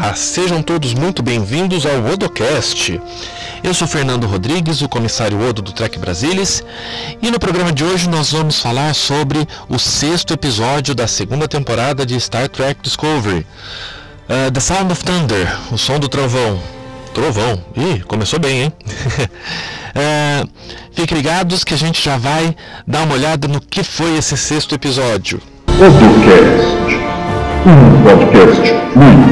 Olá, 0.00 0.14
sejam 0.14 0.62
todos 0.62 0.94
muito 0.94 1.24
bem-vindos 1.24 1.84
ao 1.84 2.12
Odocast. 2.12 3.00
Eu 3.64 3.74
sou 3.74 3.88
Fernando 3.88 4.28
Rodrigues, 4.28 4.80
o 4.80 4.88
comissário 4.88 5.40
Odo 5.40 5.60
do 5.60 5.72
Trek 5.72 5.98
Brasilis, 5.98 6.62
e 7.20 7.28
no 7.32 7.40
programa 7.40 7.72
de 7.72 7.82
hoje 7.82 8.08
nós 8.08 8.30
vamos 8.30 8.62
falar 8.62 8.94
sobre 8.94 9.44
o 9.68 9.76
sexto 9.76 10.32
episódio 10.32 10.94
da 10.94 11.08
segunda 11.08 11.48
temporada 11.48 12.06
de 12.06 12.18
Star 12.20 12.48
Trek 12.48 12.80
Discovery, 12.80 13.44
uh, 14.28 14.52
The 14.52 14.60
Sound 14.60 14.92
of 14.92 15.02
Thunder, 15.02 15.58
o 15.72 15.76
som 15.76 15.98
do 15.98 16.08
trovão. 16.08 16.60
Trovão, 17.12 17.60
ih, 17.76 17.98
começou 18.04 18.38
bem, 18.38 18.62
hein? 18.62 18.72
uh, 18.86 20.48
fiquem 20.94 21.16
ligados 21.16 21.64
que 21.64 21.74
a 21.74 21.78
gente 21.78 22.00
já 22.00 22.16
vai 22.16 22.54
dar 22.86 23.02
uma 23.02 23.14
olhada 23.14 23.48
no 23.48 23.60
que 23.60 23.82
foi 23.82 24.16
esse 24.16 24.36
sexto 24.36 24.76
episódio. 24.76 25.42
Odocast 25.66 26.98
um 27.66 28.02
podcast 28.02 28.72
muito. 28.96 29.27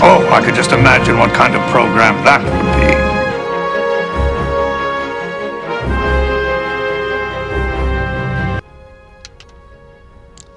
Oh, 0.00 0.28
I 0.30 0.40
could 0.40 0.54
just 0.54 0.72
imagine 0.72 1.18
what 1.18 1.34
kind 1.34 1.56
of 1.56 1.62
program 1.70 2.22
that 2.24 2.40
would 2.44 2.62
be. 2.76 2.98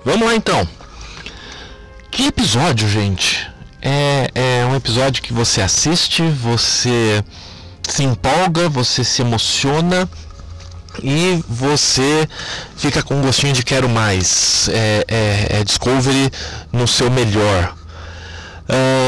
Vamos 0.05 0.27
lá 0.27 0.35
então. 0.35 0.67
Que 2.11 2.27
episódio, 2.27 2.87
gente? 2.87 3.49
É, 3.81 4.29
é 4.35 4.65
um 4.65 4.75
episódio 4.75 5.23
que 5.23 5.33
você 5.33 5.61
assiste, 5.61 6.21
você 6.21 7.23
se 7.81 8.03
empolga, 8.03 8.69
você 8.69 9.03
se 9.03 9.21
emociona 9.21 10.07
e 11.01 11.43
você 11.47 12.27
fica 12.75 13.01
com 13.01 13.15
um 13.15 13.21
gostinho 13.21 13.53
de 13.53 13.63
quero 13.63 13.89
mais. 13.89 14.69
É, 14.69 15.05
é, 15.07 15.59
é 15.59 15.63
Discovery 15.63 16.29
no 16.71 16.87
seu 16.87 17.09
melhor. 17.09 17.73
A 18.67 19.00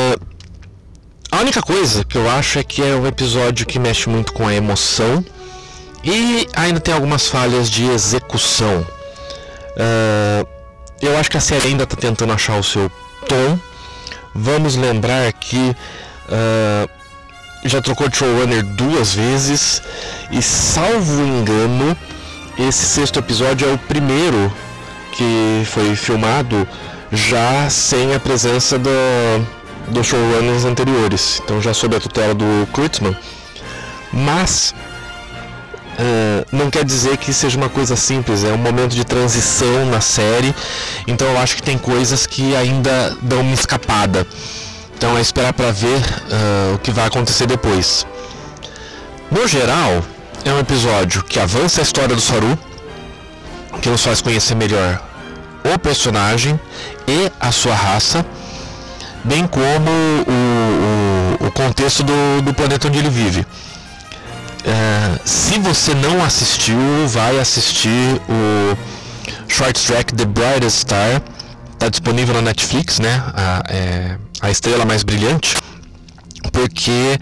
única 1.44 1.62
coisa 1.62 2.06
que 2.06 2.18
eu 2.18 2.30
acho 2.30 2.58
é 2.58 2.64
que 2.64 2.82
é 2.82 2.96
um 2.96 3.06
episódio 3.06 3.66
que 3.66 3.78
mexe 3.78 4.10
muito 4.10 4.32
com 4.32 4.48
a 4.48 4.54
emoção 4.54 5.24
e 6.02 6.48
ainda 6.56 6.80
tem 6.80 6.94
algumas 6.94 7.28
falhas 7.28 7.70
de 7.70 7.86
execução. 7.86 8.80
Uh, 9.76 10.48
eu 11.02 11.18
acho 11.18 11.30
que 11.30 11.36
a 11.36 11.42
série 11.42 11.68
ainda 11.68 11.84
está 11.84 11.98
tentando 11.98 12.32
achar 12.32 12.58
o 12.58 12.64
seu 12.64 12.90
tom. 13.28 13.60
Vamos 14.34 14.78
lembrar 14.78 15.34
que 15.34 15.76
uh, 16.30 16.90
já 17.66 17.82
trocou 17.82 18.08
de 18.08 18.16
showrunner 18.16 18.64
duas 18.64 19.14
vezes 19.14 19.82
e 20.32 20.42
salvo 20.42 21.22
engano, 21.24 21.96
esse 22.58 22.86
sexto 22.86 23.20
episódio 23.20 23.70
é 23.70 23.74
o 23.74 23.78
primeiro 23.78 24.52
que 25.12 25.64
foi 25.66 25.94
filmado 25.96 26.66
já 27.12 27.70
sem 27.70 28.16
a 28.16 28.20
presença 28.20 28.80
do, 28.80 28.90
dos 29.88 30.08
showrunners 30.08 30.66
anteriores, 30.66 31.42
então 31.44 31.62
já 31.62 31.74
sob 31.74 31.96
a 31.96 32.00
tutela 32.00 32.34
do 32.34 32.68
Kurtzman. 32.72 33.16
Mas 34.12 34.74
uh, 35.94 36.46
não 36.52 36.70
quer 36.70 36.86
dizer 36.86 37.18
que 37.18 37.34
seja 37.34 37.58
uma 37.58 37.70
coisa 37.70 37.96
simples, 37.96 38.44
é 38.44 38.52
um 38.52 38.58
momento 38.58 38.96
de 38.96 39.04
transição 39.04 39.86
na 39.88 40.02
série, 40.02 40.54
então 41.08 41.28
eu 41.28 41.38
acho 41.40 41.56
que 41.56 41.64
tem 41.64 41.78
coisas 41.78 42.26
que 42.26 42.56
ainda 42.56 43.16
dão 43.22 43.42
uma 43.42 43.54
escapada. 43.54 44.26
Então 44.96 45.18
é 45.18 45.22
esperar 45.22 45.54
para 45.54 45.72
ver 45.72 45.98
uh, 45.98 46.76
o 46.76 46.78
que 46.78 46.92
vai 46.92 47.08
acontecer 47.08 47.46
depois. 47.46 48.06
No 49.30 49.48
geral, 49.48 50.04
é 50.46 50.54
um 50.54 50.60
episódio 50.60 51.24
que 51.24 51.40
avança 51.40 51.82
a 51.82 51.84
história 51.84 52.16
do 52.16 52.22
Saru, 52.22 52.58
que 53.82 53.90
nos 53.90 54.04
faz 54.04 54.22
conhecer 54.22 54.56
melhor 54.56 55.02
o 55.64 55.80
personagem 55.80 56.60
e 57.08 57.32
a 57.40 57.52
sua 57.52 57.74
raça, 57.74 58.26
bem 59.24 59.48
como 59.48 59.90
o, 59.90 61.44
o, 61.44 61.48
o 61.48 61.52
contexto 61.52 62.04
do, 62.04 62.42
do, 62.42 62.54
planeta 62.54 62.88
onde 62.88 63.00
ele 63.00 63.10
vive. 63.10 63.42
Uh, 63.42 65.20
se 65.26 65.60
você 65.60 65.94
não 65.94 66.24
assistiu, 66.24 66.78
vai 67.08 67.40
assistir 67.40 68.22
o 68.30 68.78
short 69.48 69.80
track 69.86 70.16
The 70.16 70.26
Brightest 70.26 70.80
Star 70.80 71.22
está 71.84 71.90
disponível 71.90 72.36
na 72.36 72.42
Netflix, 72.42 73.00
né? 73.00 73.22
A, 73.36 73.64
é, 73.68 74.18
a 74.42 74.50
estrela 74.50 74.86
mais 74.86 75.04
brilhante, 75.04 75.58
porque 76.52 77.20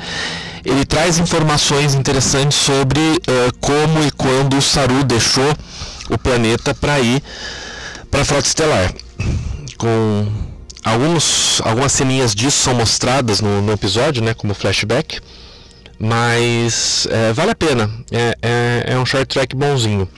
ele 0.63 0.85
traz 0.85 1.17
informações 1.17 1.95
interessantes 1.95 2.59
sobre 2.59 3.00
uh, 3.00 3.57
como 3.59 4.03
e 4.03 4.11
quando 4.11 4.57
o 4.57 4.61
Saru 4.61 5.03
deixou 5.03 5.51
o 6.09 6.17
planeta 6.17 6.75
para 6.75 7.00
ir 7.00 7.23
para 8.11 8.22
a 8.22 8.25
frota 8.25 8.47
estelar. 8.47 8.94
Com 9.78 10.50
alguns, 10.84 11.62
algumas 11.64 11.92
ceninhas 11.92 12.34
disso 12.34 12.64
são 12.64 12.74
mostradas 12.74 13.42
no, 13.42 13.62
no 13.62 13.72
episódio, 13.72 14.24
né, 14.24 14.34
como 14.34 14.53
flashback, 14.53 15.19
mas 16.00 17.08
é, 17.12 17.31
vale 17.31 17.52
a 17.52 17.56
pena. 17.56 17.90
É, 18.12 18.36
é, 18.42 18.84
é, 18.88 18.97
um 18.97 19.06
short 19.06 19.28
track 19.28 19.56
bonzinho. 19.56 20.09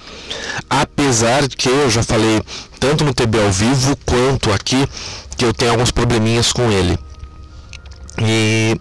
Apesar 0.69 1.45
de 1.47 1.57
que 1.57 1.67
eu 1.67 1.89
já 1.91 2.01
falei 2.01 2.41
tanto 2.79 3.03
no 3.03 3.13
TB 3.13 3.41
ao 3.41 3.51
vivo 3.51 3.97
quanto 4.05 4.51
aqui 4.51 4.87
que 5.35 5.43
eu 5.43 5.53
tenho 5.53 5.71
alguns 5.71 5.91
probleminhas 5.91 6.53
com 6.53 6.71
ele. 6.71 6.97
E 8.21 8.79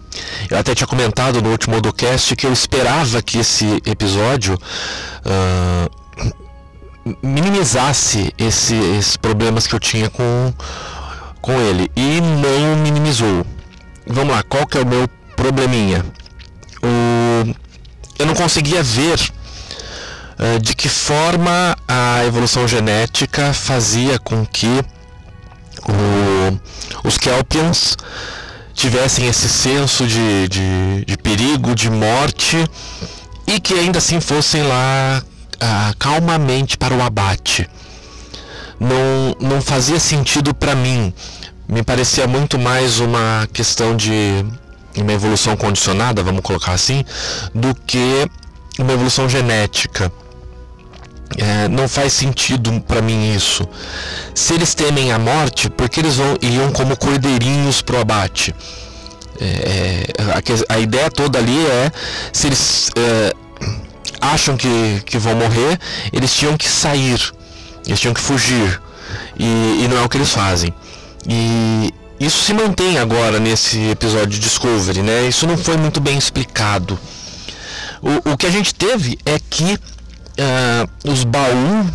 eu 0.49 0.57
até 0.57 0.73
tinha 0.75 0.87
comentado 0.87 1.41
no 1.41 1.49
último 1.49 1.81
podcast 1.81 2.35
que 2.35 2.45
eu 2.45 2.53
esperava 2.53 3.21
que 3.21 3.39
esse 3.39 3.81
episódio 3.85 4.53
uh, 4.55 6.03
minimizasse 7.21 8.33
esse, 8.37 8.75
esses 8.75 9.17
problemas 9.17 9.67
que 9.67 9.75
eu 9.75 9.79
tinha 9.79 10.09
com, 10.09 10.53
com 11.43 11.51
ele. 11.59 11.91
E 11.95 12.21
não 12.21 12.77
minimizou. 12.77 13.45
Vamos 14.07 14.33
lá, 14.33 14.41
qual 14.43 14.65
que 14.65 14.77
é 14.77 14.81
o 14.81 14.87
meu 14.87 15.07
probleminha? 15.35 16.03
O, 16.81 17.53
eu 18.17 18.25
não 18.25 18.33
conseguia 18.33 18.81
ver 18.81 19.19
uh, 20.39 20.59
de 20.59 20.73
que 20.73 20.87
forma 20.87 21.77
a 21.87 22.25
evolução 22.25 22.67
genética 22.67 23.53
fazia 23.53 24.17
com 24.19 24.45
que 24.45 24.83
o, 25.87 27.07
os 27.07 27.17
Kelpians 27.17 27.97
tivessem 28.73 29.27
esse 29.27 29.49
senso 29.49 30.07
de, 30.07 30.47
de, 30.47 31.05
de, 31.05 31.17
perigo, 31.17 31.75
de 31.75 31.89
morte 31.89 32.63
e 33.45 33.59
que 33.59 33.73
ainda 33.73 33.99
assim 33.99 34.19
fossem 34.19 34.63
lá 34.63 35.21
ah, 35.59 35.93
calmamente 35.99 36.77
para 36.77 36.95
o 36.95 37.01
abate. 37.01 37.69
Não, 38.79 39.35
não 39.39 39.61
fazia 39.61 39.99
sentido 39.99 40.53
para 40.53 40.75
mim. 40.75 41.13
Me 41.67 41.83
parecia 41.83 42.27
muito 42.27 42.59
mais 42.59 42.99
uma 42.99 43.47
questão 43.51 43.95
de 43.95 44.45
uma 44.97 45.13
evolução 45.13 45.55
condicionada, 45.55 46.21
vamos 46.21 46.41
colocar 46.41 46.73
assim, 46.73 47.03
do 47.53 47.73
que 47.73 48.27
uma 48.77 48.93
evolução 48.93 49.27
genética. 49.29 50.11
É, 51.37 51.67
não 51.67 51.87
faz 51.87 52.13
sentido 52.13 52.79
para 52.81 53.01
mim 53.01 53.33
isso. 53.33 53.67
Se 54.35 54.53
eles 54.53 54.75
temem 54.75 55.11
a 55.11 55.17
morte, 55.17 55.69
porque 55.69 55.99
eles 55.99 56.15
vão 56.15 56.37
iam 56.41 56.71
como 56.71 56.95
cordeirinhos 56.95 57.81
pro 57.81 57.99
abate? 57.99 58.53
É, 59.39 60.05
é 60.17 60.71
a, 60.71 60.75
a, 60.75 60.79
ideia 60.79 61.09
toda 61.09 61.39
ali 61.39 61.65
é 61.65 61.91
se 62.31 62.47
eles 62.47 62.91
é, 62.95 63.33
acham 64.21 64.55
que, 64.55 65.01
que 65.05 65.17
vão 65.17 65.35
morrer, 65.35 65.79
eles 66.11 66.33
tinham 66.35 66.55
que 66.55 66.69
sair, 66.69 67.19
eles 67.85 67.99
tinham 67.99 68.13
que 68.13 68.21
fugir. 68.21 68.81
E, 69.37 69.83
e 69.83 69.87
não 69.87 69.97
é 69.97 70.01
o 70.01 70.09
que 70.09 70.17
eles 70.17 70.31
fazem. 70.31 70.73
E 71.27 71.93
isso 72.19 72.43
se 72.43 72.53
mantém 72.53 72.97
agora 72.97 73.39
nesse 73.39 73.89
episódio 73.89 74.27
de 74.29 74.39
Discovery, 74.39 75.01
né? 75.01 75.27
Isso 75.27 75.45
não 75.47 75.57
foi 75.57 75.77
muito 75.77 75.99
bem 75.99 76.17
explicado. 76.17 76.97
O, 78.01 78.31
o 78.31 78.37
que 78.37 78.45
a 78.45 78.51
gente 78.51 78.73
teve 78.73 79.17
é 79.25 79.37
que 79.49 79.73
uh, 79.73 81.11
os 81.11 81.23
baú, 81.23 81.85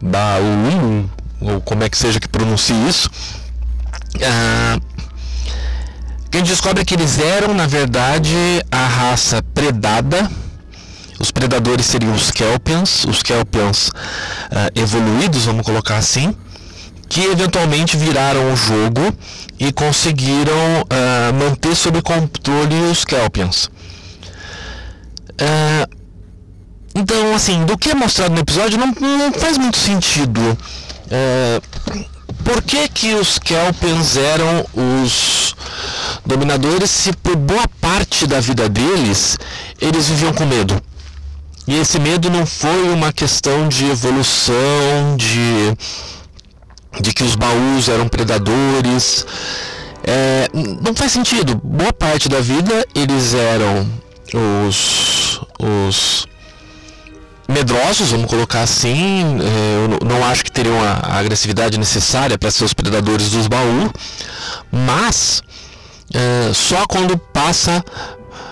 baú, 0.00 1.10
ou 1.40 1.60
como 1.60 1.84
é 1.84 1.88
que 1.88 1.96
seja 1.96 2.18
que 2.18 2.28
pronuncie 2.28 2.74
isso, 2.88 3.10
uh, 4.16 4.80
que 6.30 6.36
a 6.36 6.40
gente 6.40 6.48
descobre 6.48 6.84
que 6.84 6.94
eles 6.94 7.18
eram, 7.18 7.54
na 7.54 7.66
verdade, 7.66 8.34
a 8.70 8.86
raça 8.86 9.42
predada. 9.54 10.30
Os 11.18 11.32
predadores 11.32 11.86
seriam 11.86 12.14
os 12.14 12.30
Kelpians, 12.30 13.04
os 13.04 13.22
Kelpians 13.22 13.88
uh, 13.88 14.70
evoluídos, 14.74 15.46
vamos 15.46 15.66
colocar 15.66 15.96
assim, 15.96 16.34
que 17.08 17.24
eventualmente 17.24 17.96
viraram 17.96 18.52
o 18.52 18.56
jogo 18.56 19.12
e 19.58 19.72
conseguiram 19.72 20.82
uh, 20.82 21.34
manter 21.34 21.74
sob 21.74 22.00
controle 22.02 22.74
os 22.90 23.04
Kelpians. 23.04 23.64
Uh, 25.34 25.98
então, 26.94 27.34
assim, 27.34 27.64
do 27.64 27.76
que 27.76 27.90
é 27.90 27.94
mostrado 27.94 28.34
no 28.34 28.40
episódio 28.40 28.78
não, 28.78 28.88
não 29.00 29.32
faz 29.32 29.58
muito 29.58 29.78
sentido. 29.78 30.40
Por 32.44 32.62
que, 32.62 32.88
que 32.88 33.14
os 33.14 33.38
Kelpians 33.38 34.16
eram 34.16 34.66
os 34.74 35.54
dominadores 36.26 36.90
se 36.90 37.12
por 37.12 37.36
boa 37.36 37.66
parte 37.80 38.26
da 38.26 38.40
vida 38.40 38.68
deles 38.68 39.38
eles 39.80 40.08
viviam 40.08 40.32
com 40.32 40.44
medo? 40.44 40.82
E 41.68 41.78
esse 41.78 42.00
medo 42.00 42.30
não 42.30 42.46
foi 42.46 42.88
uma 42.88 43.12
questão 43.12 43.68
de 43.68 43.84
evolução, 43.90 44.54
de, 45.18 45.76
de 46.98 47.12
que 47.12 47.22
os 47.22 47.36
baús 47.36 47.90
eram 47.90 48.08
predadores. 48.08 49.26
É, 50.02 50.48
não 50.54 50.94
faz 50.94 51.12
sentido. 51.12 51.60
Boa 51.62 51.92
parte 51.92 52.26
da 52.26 52.40
vida 52.40 52.86
eles 52.94 53.34
eram 53.34 53.86
os, 54.66 55.42
os 55.58 56.26
medrosos, 57.46 58.12
vamos 58.12 58.30
colocar 58.30 58.62
assim. 58.62 59.38
É, 59.42 60.00
eu 60.00 60.08
não 60.08 60.24
acho 60.24 60.44
que 60.44 60.50
teriam 60.50 60.82
a, 60.82 61.18
agressividade 61.18 61.78
necessária 61.78 62.38
para 62.38 62.50
ser 62.50 62.64
os 62.64 62.72
predadores 62.72 63.28
dos 63.28 63.46
baús, 63.46 63.90
mas 64.72 65.42
é, 66.14 66.50
só 66.54 66.86
quando 66.86 67.18
passa 67.18 67.84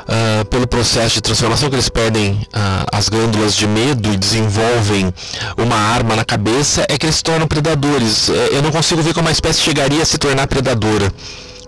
uh, 0.06 0.44
pelo 0.46 0.66
processo 0.66 1.16
de 1.16 1.20
transformação 1.20 1.68
que 1.68 1.74
eles 1.74 1.88
perdem 1.88 2.32
uh, 2.32 2.86
as 2.92 3.08
glândulas 3.08 3.54
de 3.54 3.66
medo 3.66 4.12
e 4.12 4.16
desenvolvem 4.16 5.12
uma 5.56 5.76
arma 5.76 6.16
na 6.16 6.24
cabeça, 6.24 6.86
é 6.88 6.96
que 6.96 7.06
eles 7.06 7.16
se 7.16 7.22
tornam 7.22 7.46
predadores. 7.46 8.28
É, 8.28 8.56
eu 8.56 8.62
não 8.62 8.70
consigo 8.70 9.02
ver 9.02 9.14
como 9.14 9.28
a 9.28 9.32
espécie 9.32 9.60
chegaria 9.60 10.02
a 10.02 10.06
se 10.06 10.18
tornar 10.18 10.46
predadora. 10.46 11.12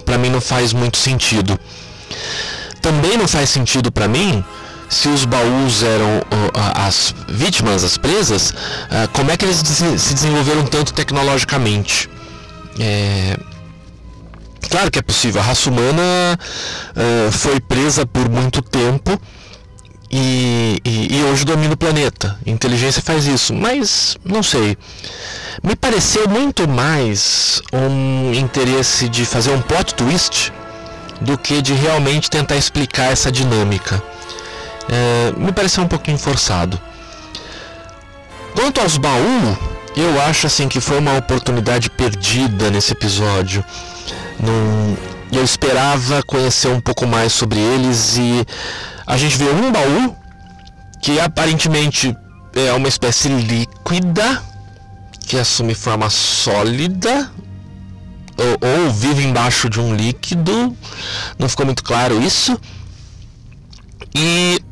Para 0.05 0.17
mim 0.17 0.31
não 0.31 0.41
faz 0.41 0.73
muito 0.73 0.97
sentido. 0.97 1.59
Também 2.81 3.17
não 3.17 3.29
faz 3.29 3.51
sentido 3.51 3.93
para 3.93 4.09
mim 4.09 4.43
se 4.89 5.09
os 5.09 5.27
baús 5.27 5.83
eram 5.83 6.23
as 6.55 7.15
vítimas, 7.29 7.85
as 7.85 7.99
presas, 7.99 8.55
como 9.13 9.31
é 9.31 9.37
que 9.37 9.45
eles 9.45 9.57
se 9.59 10.15
desenvolveram 10.15 10.65
tanto 10.65 10.95
tecnologicamente? 10.95 12.09
É, 12.81 13.37
Claro 14.71 14.91
que 14.91 14.99
é 14.99 15.03
possível. 15.03 15.41
A 15.41 15.45
raça 15.45 15.71
humana 15.71 16.39
uh, 16.97 17.33
foi 17.33 17.61
presa 17.61 18.07
por 18.07 18.29
muito 18.29 18.61
tempo 18.63 19.19
e, 20.11 20.81
e, 20.85 21.17
e, 21.17 21.25
hoje 21.25 21.45
domina 21.45 21.75
o 21.75 21.77
planeta. 21.77 22.39
Inteligência 22.47 23.03
faz 23.03 23.27
isso, 23.27 23.55
mas 23.55 24.17
não 24.25 24.43
sei. 24.43 24.77
Me 25.63 25.77
pareceu 25.77 26.29
muito 26.29 26.67
mais 26.69 27.61
um 27.73 28.33
interesse 28.33 29.09
de 29.09 29.25
fazer 29.27 29.51
um 29.51 29.61
plot 29.61 29.95
twist 29.95 30.53
do 31.21 31.37
que 31.37 31.61
de 31.61 31.75
realmente 31.75 32.31
tentar 32.31 32.57
explicar 32.57 33.13
essa 33.13 33.31
dinâmica. 33.31 34.03
Uh, 34.89 35.39
me 35.39 35.53
pareceu 35.53 35.85
um 35.85 35.89
pouquinho 35.89 36.19
forçado. 36.19 36.81
Quanto 38.55 38.81
aos 38.81 38.97
baús, 38.97 39.59
eu 39.97 40.21
acho 40.23 40.47
assim 40.47 40.69
que 40.69 40.81
foi 40.81 40.99
uma 40.99 41.19
oportunidade 41.19 41.91
perdida 41.91 42.71
nesse 42.71 42.93
episódio. 42.93 43.65
Num, 44.41 44.97
eu 45.33 45.45
esperava 45.45 46.23
conhecer 46.23 46.69
um 46.69 46.81
pouco 46.81 47.07
mais 47.07 47.33
sobre 47.33 47.59
eles 47.59 48.17
e 48.17 48.47
a 49.07 49.17
gente 49.17 49.37
vê 49.37 49.51
um 49.51 49.73
baú 49.73 50.17
que 51.03 51.19
aparentemente 51.21 52.17
é 52.55 52.73
uma 52.73 52.89
espécie 52.89 53.29
líquida 53.29 54.43
que 55.27 55.37
assume 55.37 55.75
forma 55.75 56.09
sólida 56.09 57.31
ou, 58.39 58.87
ou 58.87 58.91
vive 58.93 59.25
embaixo 59.25 59.69
de 59.69 59.81
um 59.81 59.95
líquido, 59.95 60.77
não 61.39 61.49
ficou 61.49 61.67
muito 61.67 61.83
claro 61.83 62.23
isso. 62.23 62.59
E 64.15 64.63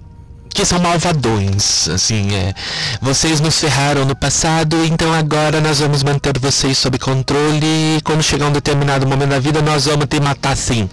que 0.57 0.65
são 0.65 0.79
malvadões, 0.79 1.87
assim, 1.89 2.35
é. 2.35 2.55
Vocês 3.03 3.41
nos 3.41 3.61
ferraram 3.61 4.07
no 4.07 4.17
passado, 4.17 4.83
então 4.87 5.13
agora 5.13 5.61
nós 5.61 5.81
vamos 5.81 6.03
manter 6.03 6.39
vocês 6.41 6.79
sob 6.79 6.99
controle 6.99 7.61
e 7.63 8.01
quando 8.03 8.23
chegar 8.23 8.47
um 8.47 8.53
determinado 8.53 9.07
momento 9.07 9.29
da 9.29 9.39
vida 9.39 9.61
nós 9.61 9.85
vamos 9.85 10.07
te 10.07 10.19
matar 10.19 10.57
sim. 10.57 10.89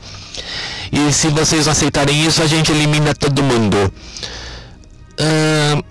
E 0.91 1.13
se 1.13 1.29
vocês 1.29 1.65
não 1.65 1.71
aceitarem 1.71 2.25
isso, 2.25 2.43
a 2.43 2.45
gente 2.47 2.73
elimina 2.73 3.15
todo 3.15 3.41
mundo. 3.41 3.77
Uh, 5.13 5.81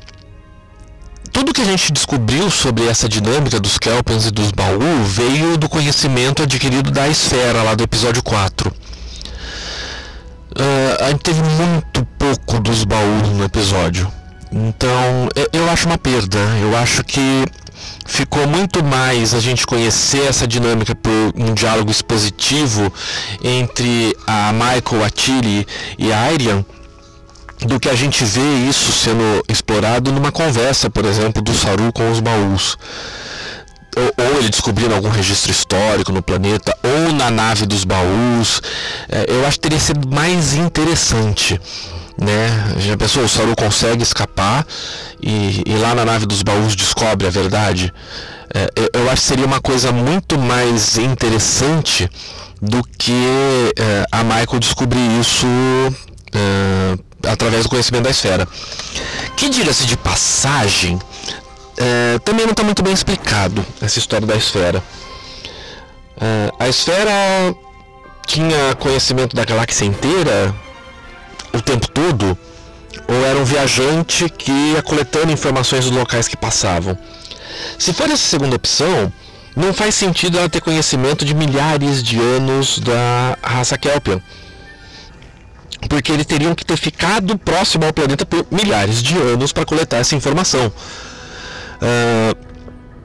tudo 1.32 1.54
que 1.54 1.62
a 1.62 1.64
gente 1.64 1.90
descobriu 1.92 2.50
sobre 2.50 2.86
essa 2.86 3.08
dinâmica 3.08 3.58
dos 3.58 3.78
Kelpens 3.78 4.26
e 4.26 4.30
dos 4.30 4.50
Baú 4.50 5.02
veio 5.06 5.56
do 5.56 5.66
conhecimento 5.66 6.42
adquirido 6.42 6.90
da 6.90 7.08
esfera 7.08 7.62
lá 7.62 7.74
do 7.74 7.84
episódio 7.84 8.22
4. 8.22 8.70
Uh, 10.52 11.04
a 11.04 11.10
gente 11.10 11.20
teve 11.20 11.40
muito 11.42 12.06
pouco 12.18 12.60
dos 12.60 12.84
baús 12.84 13.28
no 13.30 13.44
episódio. 13.44 14.12
Então, 14.50 15.28
eu 15.52 15.70
acho 15.70 15.86
uma 15.86 15.96
perda. 15.96 16.38
Eu 16.60 16.76
acho 16.76 17.02
que 17.04 17.46
ficou 18.06 18.46
muito 18.46 18.84
mais 18.84 19.32
a 19.32 19.40
gente 19.40 19.66
conhecer 19.66 20.26
essa 20.28 20.46
dinâmica 20.46 20.94
por 20.94 21.10
um 21.34 21.54
diálogo 21.54 21.90
expositivo 21.90 22.92
entre 23.42 24.14
a 24.26 24.52
Michael, 24.52 25.04
a 25.04 25.10
Tilly 25.10 25.66
e 25.98 26.12
a 26.12 26.20
Arian 26.20 26.64
do 27.66 27.78
que 27.78 27.88
a 27.88 27.94
gente 27.94 28.24
vê 28.24 28.68
isso 28.68 28.92
sendo 28.92 29.42
explorado 29.48 30.10
numa 30.12 30.32
conversa, 30.32 30.90
por 30.90 31.04
exemplo, 31.04 31.40
do 31.40 31.54
Saru 31.54 31.92
com 31.92 32.10
os 32.10 32.18
baús 32.18 32.76
ou, 33.96 34.24
ou 34.24 34.38
ele 34.38 34.48
descobrindo 34.48 34.94
algum 34.94 35.10
registro 35.10 35.50
histórico 35.50 36.12
no 36.12 36.22
planeta, 36.22 36.76
ou 36.82 37.12
na 37.12 37.30
nave 37.30 37.66
dos 37.66 37.84
baús, 37.84 38.62
é, 39.08 39.26
eu 39.28 39.46
acho 39.46 39.58
que 39.58 39.68
teria 39.68 39.80
sido 39.80 40.08
mais 40.08 40.54
interessante. 40.54 41.60
Né? 42.20 42.74
Já 42.78 42.96
pensou, 42.96 43.24
o 43.24 43.28
Saru 43.28 43.54
consegue 43.56 44.02
escapar 44.02 44.66
e, 45.20 45.62
e 45.66 45.76
lá 45.76 45.94
na 45.94 46.04
nave 46.04 46.26
dos 46.26 46.42
baús 46.42 46.76
descobre 46.76 47.26
a 47.26 47.30
verdade. 47.30 47.92
É, 48.54 48.70
eu, 48.76 49.00
eu, 49.00 49.10
acho 49.10 49.22
que 49.22 49.28
seria 49.28 49.46
uma 49.46 49.60
coisa 49.60 49.92
muito 49.92 50.38
mais 50.38 50.98
interessante 50.98 52.08
do 52.60 52.82
que 52.98 53.72
é, 53.78 54.04
a 54.12 54.22
Michael 54.22 54.60
descobrir 54.60 55.20
isso 55.20 55.46
é, 56.34 57.30
através 57.30 57.64
do 57.64 57.68
conhecimento 57.68 58.04
da 58.04 58.10
esfera. 58.10 58.46
Que 59.36 59.48
diga-se 59.48 59.86
de 59.86 59.96
passagem, 59.96 60.98
é, 61.76 62.18
também 62.20 62.44
não 62.44 62.52
está 62.52 62.62
muito 62.62 62.82
bem 62.82 62.92
explicado 62.92 63.64
essa 63.80 63.98
história 63.98 64.26
da 64.26 64.36
esfera. 64.36 64.82
É, 66.20 66.52
a 66.58 66.68
esfera 66.68 67.10
tinha 68.26 68.74
conhecimento 68.76 69.34
da 69.34 69.44
galáxia 69.44 69.84
inteira 69.84 70.54
o 71.52 71.60
tempo 71.60 71.88
todo? 71.88 72.36
Ou 73.08 73.26
era 73.26 73.38
um 73.38 73.44
viajante 73.44 74.28
que 74.28 74.50
ia 74.50 74.82
coletando 74.82 75.32
informações 75.32 75.84
dos 75.84 75.96
locais 75.96 76.28
que 76.28 76.36
passavam? 76.36 76.96
Se 77.78 77.92
for 77.92 78.06
essa 78.06 78.16
segunda 78.16 78.56
opção, 78.56 79.12
não 79.56 79.72
faz 79.72 79.94
sentido 79.94 80.38
ela 80.38 80.48
ter 80.48 80.60
conhecimento 80.60 81.24
de 81.24 81.34
milhares 81.34 82.02
de 82.02 82.18
anos 82.18 82.78
da 82.78 83.36
raça 83.42 83.76
Kelpian. 83.76 84.20
Porque 85.88 86.12
eles 86.12 86.26
teriam 86.26 86.54
que 86.54 86.64
ter 86.64 86.76
ficado 86.76 87.36
próximo 87.36 87.84
ao 87.84 87.92
planeta 87.92 88.24
por 88.24 88.46
milhares 88.50 89.02
de 89.02 89.16
anos 89.16 89.52
para 89.52 89.64
coletar 89.66 89.98
essa 89.98 90.14
informação. 90.14 90.72
Uh, 91.82 92.52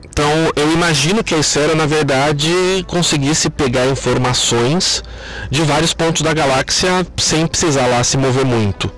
então 0.08 0.52
eu 0.56 0.72
imagino 0.72 1.24
que 1.24 1.34
a 1.34 1.38
esfera 1.38 1.76
na 1.76 1.86
verdade 1.86 2.50
conseguisse 2.88 3.50
pegar 3.50 3.88
informações 3.88 5.04
de 5.50 5.62
vários 5.64 5.94
pontos 5.94 6.22
da 6.22 6.34
galáxia 6.34 7.06
sem 7.18 7.46
precisar 7.46 7.88
lá 7.88 8.04
se 8.04 8.18
mover 8.18 8.46
muito. 8.46 8.92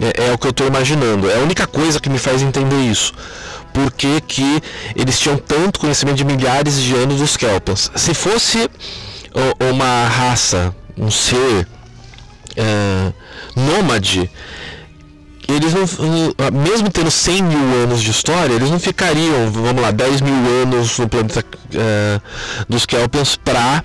É, 0.00 0.28
é 0.28 0.32
o 0.32 0.38
que 0.38 0.46
eu 0.46 0.50
estou 0.50 0.66
imaginando. 0.66 1.30
É 1.30 1.36
a 1.36 1.40
única 1.40 1.66
coisa 1.66 2.00
que 2.00 2.08
me 2.08 2.18
faz 2.18 2.42
entender 2.42 2.80
isso. 2.82 3.12
Por 3.72 3.90
que, 3.92 4.20
que 4.20 4.62
eles 4.94 5.18
tinham 5.18 5.36
tanto 5.36 5.80
conhecimento 5.80 6.16
de 6.16 6.24
milhares 6.24 6.80
de 6.80 6.94
anos 6.94 7.18
dos 7.18 7.36
Kelpans? 7.36 7.90
Se 7.94 8.14
fosse 8.14 8.68
uma 9.60 10.08
raça, 10.08 10.74
um 10.96 11.10
ser 11.10 11.66
uh, 12.56 13.14
nômade, 13.54 14.30
eles 15.48 15.72
não, 15.72 15.80
mesmo 16.52 16.90
tendo 16.90 17.10
100 17.10 17.42
mil 17.42 17.82
anos 17.82 18.02
de 18.02 18.10
história, 18.10 18.52
eles 18.52 18.70
não 18.70 18.78
ficariam, 18.78 19.50
vamos 19.50 19.80
lá, 19.80 19.90
10 19.90 20.20
mil 20.20 20.34
anos 20.62 20.98
no 20.98 21.08
planeta 21.08 21.42
é, 21.74 22.20
dos 22.68 22.84
Kelpians 22.84 23.36
para 23.36 23.82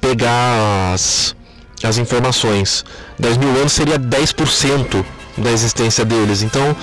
pegar 0.00 0.92
as, 0.92 1.34
as 1.82 1.96
informações. 1.96 2.84
10 3.18 3.38
mil 3.38 3.48
anos 3.56 3.72
seria 3.72 3.98
10% 3.98 5.04
da 5.38 5.50
existência 5.50 6.04
deles. 6.04 6.42
Então, 6.42 6.76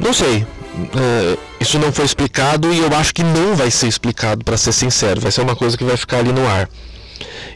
não 0.00 0.14
sei. 0.14 0.46
É, 0.96 1.38
isso 1.60 1.78
não 1.78 1.92
foi 1.92 2.06
explicado 2.06 2.72
e 2.72 2.78
eu 2.78 2.96
acho 2.96 3.14
que 3.14 3.22
não 3.22 3.54
vai 3.54 3.70
ser 3.70 3.88
explicado, 3.88 4.42
para 4.42 4.56
ser 4.56 4.72
sincero. 4.72 5.20
Vai 5.20 5.30
ser 5.30 5.42
uma 5.42 5.54
coisa 5.54 5.76
que 5.76 5.84
vai 5.84 5.98
ficar 5.98 6.18
ali 6.18 6.32
no 6.32 6.46
ar. 6.46 6.66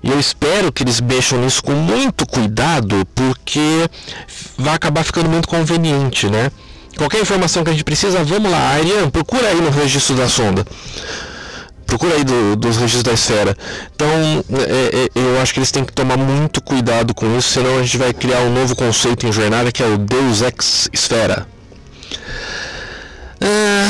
E 0.02 0.10
eu 0.10 0.18
espero 0.18 0.72
que 0.72 0.82
eles 0.82 1.00
mexam 1.00 1.38
nisso 1.40 1.62
com 1.62 1.72
muito 1.72 2.26
cuidado, 2.26 3.06
porque 3.14 3.88
vai 4.56 4.74
acabar 4.74 5.04
ficando 5.04 5.28
muito 5.28 5.48
conveniente, 5.48 6.28
né? 6.28 6.50
Qualquer 6.96 7.20
informação 7.20 7.62
que 7.62 7.70
a 7.70 7.72
gente 7.72 7.84
precisa, 7.84 8.24
vamos 8.24 8.50
lá, 8.50 8.70
Ariane, 8.70 9.10
procura 9.10 9.48
aí 9.48 9.60
no 9.60 9.70
registro 9.70 10.16
da 10.16 10.28
sonda. 10.28 10.64
Procura 11.86 12.14
aí 12.14 12.24
do, 12.24 12.56
dos 12.56 12.76
registros 12.76 13.02
da 13.02 13.12
esfera. 13.12 13.56
Então, 13.94 14.08
é, 14.08 15.04
é, 15.04 15.08
eu 15.14 15.40
acho 15.40 15.52
que 15.52 15.60
eles 15.60 15.70
têm 15.70 15.84
que 15.84 15.92
tomar 15.92 16.16
muito 16.16 16.60
cuidado 16.62 17.14
com 17.14 17.36
isso, 17.36 17.50
senão 17.50 17.78
a 17.78 17.82
gente 17.82 17.98
vai 17.98 18.12
criar 18.12 18.40
um 18.40 18.52
novo 18.52 18.74
conceito 18.74 19.26
em 19.26 19.32
jornada 19.32 19.70
que 19.70 19.82
é 19.82 19.86
o 19.86 19.98
Deus 19.98 20.42
Ex 20.42 20.88
Esfera. 20.92 21.46
É, 23.40 23.86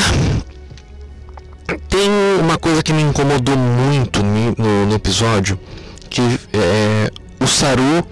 tem 1.89 2.09
uma 2.39 2.57
coisa 2.57 2.83
que 2.83 2.93
me 2.93 3.01
incomodou 3.01 3.57
muito 3.57 4.21
no, 4.21 4.85
no 4.85 4.95
episódio, 4.95 5.57
que 6.17 6.39
é 6.51 7.11
o 7.39 7.45
Saru 7.45 8.03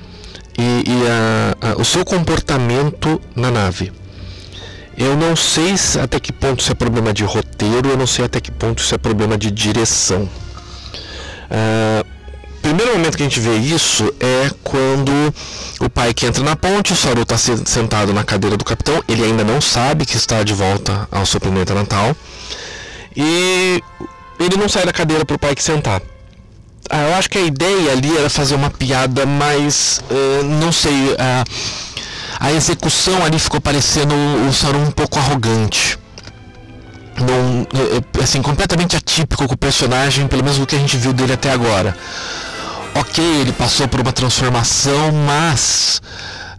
e, 0.56 0.62
e 0.62 1.08
a, 1.10 1.72
a, 1.72 1.82
o 1.82 1.84
seu 1.84 2.06
comportamento 2.06 3.20
na 3.36 3.50
nave. 3.50 3.92
Eu 4.96 5.18
não 5.18 5.36
sei 5.36 5.74
até 6.00 6.20
que 6.20 6.32
ponto 6.32 6.62
isso 6.62 6.72
é 6.72 6.76
problema 6.76 7.12
de 7.12 7.24
roteiro, 7.24 7.90
eu 7.90 7.98
não 7.98 8.06
sei 8.06 8.26
até 8.26 8.40
que 8.40 8.52
ponto 8.52 8.78
isso 8.78 8.94
é 8.94 9.00
problema 9.00 9.40
de 9.40 9.50
direção. 9.50 10.30
Uh, 11.50 12.06
momento 12.96 13.18
que 13.18 13.24
a 13.24 13.26
gente 13.26 13.40
vê 13.40 13.56
isso 13.56 14.14
é 14.20 14.52
quando 14.64 15.12
o 15.80 15.90
pai 15.90 16.14
que 16.14 16.28
entra 16.28 16.44
na 16.44 16.56
ponte, 16.56 16.94
o 16.94 16.96
Saru 16.96 17.24
está 17.24 17.38
sentado 17.38 18.14
na 18.14 18.24
cadeira 18.24 18.56
do 18.56 18.64
capitão, 18.64 19.04
ele 19.08 19.24
ainda 19.24 19.44
não 19.44 19.60
sabe 19.60 20.06
que 20.06 20.16
está 20.16 20.44
de 20.44 20.54
volta 20.54 21.08
ao 21.12 21.26
seu 21.26 21.40
planeta 21.40 21.74
natal. 21.74 22.16
E 23.16 23.82
ele 24.40 24.58
não 24.58 24.70
sai 24.70 24.86
da 24.86 24.94
cadeira 24.94 25.26
para 25.26 25.36
o 25.36 25.40
pai 25.40 25.56
que 25.56 25.64
sentar. 25.64 26.02
Ah, 26.90 27.02
eu 27.10 27.16
acho 27.16 27.30
que 27.30 27.38
a 27.38 27.42
ideia 27.42 27.92
ali 27.92 28.16
era 28.16 28.30
fazer 28.30 28.56
uma 28.56 28.70
piada, 28.70 29.26
mas 29.26 30.04
uh, 30.10 30.44
não 30.44 30.72
sei, 30.72 31.14
uh, 31.14 31.44
a 32.40 32.52
execução 32.52 33.24
ali 33.24 33.40
ficou 33.40 33.60
parecendo 33.60 34.14
o 34.48 34.54
Saru 34.54 34.80
um 34.80 34.92
pouco 34.92 35.18
arrogante. 35.18 35.98
Não, 37.18 37.66
é, 38.20 38.24
assim, 38.24 38.42
completamente 38.42 38.96
atípico 38.96 39.48
com 39.48 39.54
o 39.54 39.58
personagem, 39.58 40.28
pelo 40.28 40.44
menos 40.44 40.60
o 40.60 40.66
que 40.66 40.76
a 40.76 40.80
gente 40.80 40.98
viu 40.98 41.14
dele 41.14 41.34
até 41.34 41.52
agora. 41.52 41.98
Ok, 42.94 43.24
ele 43.24 43.52
passou 43.54 43.88
por 43.88 44.00
uma 44.00 44.12
transformação, 44.12 45.12
mas 45.12 46.02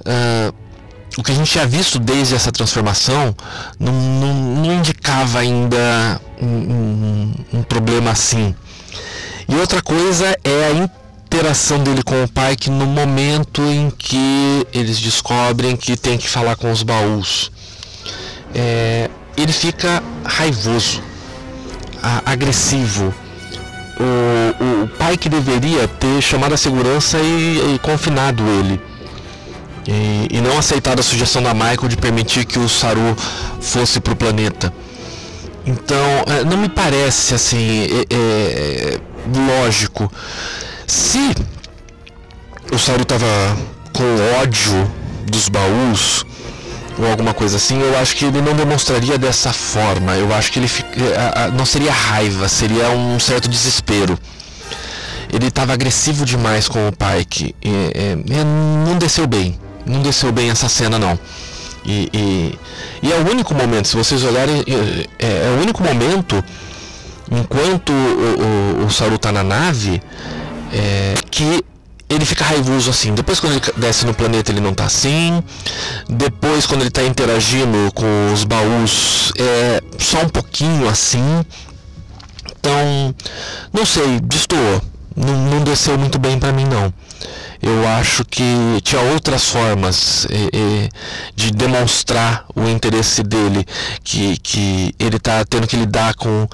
uh, 0.01 0.55
o 1.17 1.23
que 1.23 1.33
a 1.33 1.35
gente 1.35 1.51
tinha 1.51 1.67
visto 1.67 1.99
desde 1.99 2.35
essa 2.35 2.51
transformação 2.51 3.35
não, 3.79 3.93
não, 3.93 4.35
não 4.35 4.73
indicava 4.73 5.39
ainda 5.39 6.21
um, 6.41 6.47
um, 6.47 7.35
um 7.55 7.63
problema 7.63 8.11
assim. 8.11 8.55
E 9.49 9.55
outra 9.55 9.81
coisa 9.81 10.37
é 10.43 10.67
a 10.67 10.73
interação 10.73 11.83
dele 11.83 12.03
com 12.03 12.23
o 12.23 12.29
pai, 12.29 12.57
que 12.57 12.71
no 12.71 12.87
momento 12.87 13.63
em 13.63 13.91
que 13.91 14.67
eles 14.73 14.99
descobrem 14.99 15.77
que 15.77 15.97
tem 15.97 16.19
que 16.19 16.29
falar 16.29 16.57
com 16.57 16.71
os 16.71 16.83
baús, 16.83 17.53
é, 18.55 19.09
ele 19.37 19.53
fica 19.53 20.03
raivoso, 20.25 21.03
agressivo. 22.25 23.15
O, 23.99 24.85
o, 24.85 24.89
pai 24.89 25.17
que 25.17 25.29
deveria 25.29 25.89
ter 25.89 26.21
chamado 26.21 26.53
a 26.55 26.57
segurança 26.57 27.19
e, 27.19 27.75
e 27.75 27.79
confinado 27.79 28.43
ele. 28.47 28.81
E, 29.89 30.37
e, 30.37 30.41
não 30.41 30.59
aceitado 30.59 31.01
a 31.01 31.03
sugestão 31.03 31.43
da 31.43 31.55
Michael 31.55 31.89
de 31.89 31.97
permitir 31.97 32.45
que 32.45 32.59
o 32.59 32.69
Saru 32.69 33.17
fosse 33.61 34.01
para 34.01 34.13
o 34.13 34.17
planeta. 34.17 34.73
Então, 35.65 36.25
é, 36.27 36.45
não 36.45 36.57
me 36.57 36.69
parece 36.69 37.35
assim 37.35 37.87
é, 37.87 38.15
é, 38.15 39.01
lógico. 39.35 40.11
Se 40.87 41.35
o 42.73 42.79
Saru 42.79 43.03
estava 43.03 43.27
com 43.93 44.41
ódio 44.41 44.91
dos 45.27 45.49
baús, 45.49 46.25
ou 46.99 47.11
alguma 47.11 47.35
coisa 47.35 47.57
assim, 47.57 47.79
eu 47.81 47.99
acho 47.99 48.17
que 48.17 48.25
ele 48.25 48.41
não 48.41 48.55
demonstraria 48.55 49.19
dessa 49.19 49.53
forma. 49.53 50.15
Eu 50.15 50.35
acho 50.35 50.51
que 50.51 50.59
ele 50.59 50.71
eh, 50.97 51.51
não 51.53 51.67
seria 51.67 51.93
raiva, 51.93 52.49
seria 52.49 52.89
um 52.91 53.21
certo 53.21 53.49
desespero. 53.49 54.19
Ele 55.33 55.49
estava 55.49 55.73
agressivo 55.73 56.25
demais 56.25 56.69
com 56.69 56.89
o 56.89 56.93
Pike. 56.93 57.55
E, 57.63 57.69
e, 57.69 58.45
não 58.87 58.97
desceu 58.97 59.27
bem. 59.27 59.59
Não 59.85 60.01
desceu 60.01 60.33
bem 60.33 60.51
essa 60.51 60.69
cena 60.69 60.99
não. 60.99 61.19
E, 61.85 62.11
e, 63.03 63.13
é 63.13 63.17
o 63.17 63.31
único 63.31 63.55
momento, 63.55 63.87
se 63.87 63.97
vocês 63.97 64.25
olharem, 64.25 64.65
é, 65.19 65.47
é 65.47 65.57
o 65.57 65.63
único 65.63 65.83
momento 65.83 66.43
enquanto 67.31 67.93
o, 67.93 68.83
o, 68.83 68.87
o 68.87 68.91
Saru 68.91 69.19
tá 69.19 69.33
na 69.33 69.43
nave 69.43 70.01
é, 70.73 71.15
que 71.31 71.65
ele 72.09 72.25
fica 72.25 72.45
raivoso 72.45 72.91
assim. 72.91 73.15
Depois 73.15 73.41
quando 73.41 73.55
ele 73.55 73.63
desce 73.77 74.07
no 74.07 74.15
planeta 74.15 74.53
ele 74.53 74.61
não 74.61 74.73
tá 74.73 74.85
assim. 74.85 75.43
Depois 76.09 76.67
quando 76.67 76.83
ele 76.83 76.91
tá 76.91 77.03
interagindo 77.03 77.91
com 77.95 78.33
os 78.33 78.45
baús 78.45 79.33
é 79.39 79.81
só 79.99 80.23
um 80.23 80.29
pouquinho 80.29 80.89
assim. 80.89 81.45
Então, 82.59 83.15
não 83.73 83.85
sei, 83.85 84.21
destoou. 84.21 84.83
Não, 85.17 85.35
não 85.51 85.65
desceu 85.65 85.97
muito 85.97 86.19
bem 86.19 86.39
para 86.39 86.53
mim 86.53 86.65
não. 86.65 86.93
Eu 87.63 87.87
acho 87.89 88.25
que 88.25 88.45
tinha 88.83 89.01
outras 89.01 89.49
formas 89.49 90.27
de 91.35 91.51
demonstrar 91.51 92.45
o 92.55 92.69
interesse 92.69 93.23
dele, 93.23 93.65
que, 94.05 94.39
que 94.39 94.95
ele 94.99 95.17
está 95.17 95.45
tendo 95.45 95.67
que 95.67 95.77
lidar 95.77 96.15
com 96.15 96.47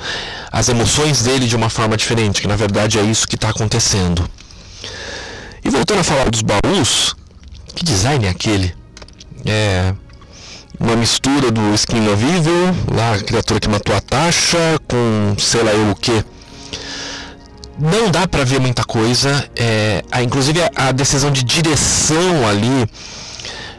as 0.50 0.68
emoções 0.68 1.22
dele 1.22 1.46
de 1.46 1.56
uma 1.56 1.68
forma 1.68 1.96
diferente, 1.96 2.40
que 2.40 2.48
na 2.48 2.56
verdade 2.56 2.98
é 2.98 3.02
isso 3.02 3.26
que 3.26 3.34
está 3.34 3.48
acontecendo. 3.48 4.28
E 5.64 5.70
voltando 5.70 6.00
a 6.00 6.04
falar 6.04 6.28
dos 6.28 6.42
baús, 6.42 7.14
que 7.74 7.84
design 7.84 8.26
é 8.26 8.30
aquele? 8.30 8.74
É 9.44 9.94
uma 10.78 10.96
mistura 10.96 11.50
do 11.50 11.74
Skin 11.74 12.04
Evil, 12.08 12.74
lá 12.92 13.14
a 13.14 13.18
criatura 13.18 13.60
que 13.60 13.68
matou 13.68 13.94
a 13.94 14.00
taxa, 14.00 14.58
com 14.88 15.34
sei 15.38 15.62
lá 15.62 15.72
eu 15.72 15.90
o 15.90 15.94
que. 15.94 16.24
Não 17.78 18.10
dá 18.10 18.26
para 18.28 18.44
ver 18.44 18.60
muita 18.60 18.84
coisa. 18.84 19.48
É, 19.56 20.02
a, 20.10 20.22
inclusive 20.22 20.60
a, 20.62 20.88
a, 20.88 20.92
decisão 20.92 21.30
de 21.30 21.42
direção 21.42 22.46
ali, 22.48 22.86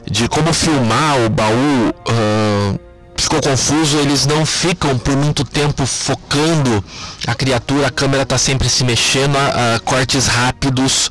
de 0.09 0.27
como 0.27 0.53
filmar 0.53 1.19
o 1.25 1.29
baú, 1.29 1.89
uh, 1.89 2.79
ficou 3.15 3.41
confuso. 3.41 3.97
Eles 3.97 4.25
não 4.25 4.45
ficam 4.45 4.97
por 4.97 5.15
muito 5.15 5.43
tempo 5.43 5.85
focando 5.85 6.83
a 7.27 7.35
criatura, 7.35 7.87
a 7.87 7.91
câmera 7.91 8.23
está 8.23 8.37
sempre 8.37 8.67
se 8.67 8.83
mexendo, 8.83 9.35
a, 9.37 9.75
a 9.75 9.79
cortes 9.79 10.27
rápidos 10.27 11.09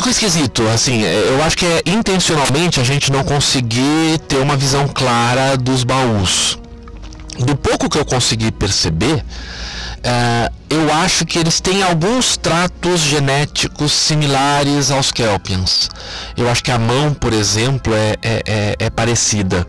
ficou 0.00 0.10
esquisito, 0.10 0.66
assim, 0.68 1.04
é, 1.04 1.28
eu 1.28 1.42
acho 1.42 1.58
que 1.58 1.66
é 1.66 1.82
intencionalmente 1.84 2.80
a 2.80 2.84
gente 2.84 3.12
não 3.12 3.22
conseguir 3.22 4.18
ter 4.26 4.38
uma 4.38 4.56
visão 4.56 4.88
clara 4.88 5.56
dos 5.58 5.84
baús. 5.84 6.58
Do 7.38 7.54
pouco 7.54 7.88
que 7.88 7.98
eu 7.98 8.04
consegui 8.04 8.50
perceber, 8.50 9.22
é, 10.02 10.50
eu 10.70 10.92
acho 10.94 11.26
que 11.26 11.38
eles 11.38 11.60
têm 11.60 11.82
alguns 11.82 12.36
tratos 12.36 13.00
genéticos 13.00 13.92
similares 13.92 14.90
aos 14.90 15.10
Kelpians. 15.10 15.88
Eu 16.36 16.48
acho 16.48 16.62
que 16.62 16.70
a 16.70 16.78
mão, 16.78 17.12
por 17.12 17.32
exemplo, 17.32 17.92
é, 17.94 18.16
é, 18.22 18.42
é, 18.46 18.76
é 18.78 18.90
parecida. 18.90 19.66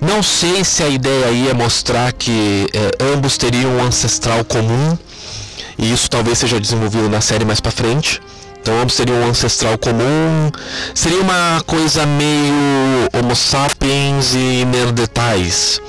Não 0.00 0.22
sei 0.22 0.64
se 0.64 0.82
a 0.82 0.88
ideia 0.88 1.26
aí 1.26 1.48
é 1.48 1.54
mostrar 1.54 2.12
que 2.12 2.68
é, 2.72 3.04
ambos 3.14 3.38
teriam 3.38 3.76
um 3.76 3.82
ancestral 3.82 4.44
comum, 4.44 4.96
e 5.78 5.92
isso 5.92 6.08
talvez 6.10 6.38
seja 6.38 6.60
desenvolvido 6.60 7.08
na 7.08 7.20
série 7.20 7.44
mais 7.44 7.60
para 7.60 7.72
frente. 7.72 8.20
Então 8.60 8.80
ambos 8.80 8.94
seriam 8.94 9.18
um 9.20 9.30
ancestral 9.30 9.78
comum. 9.78 10.50
Seria 10.94 11.20
uma 11.20 11.62
coisa 11.66 12.04
meio 12.04 13.08
Homo 13.14 13.36
sapiens 13.36 14.34
e 14.34 14.64
Neandertais. 14.64 15.80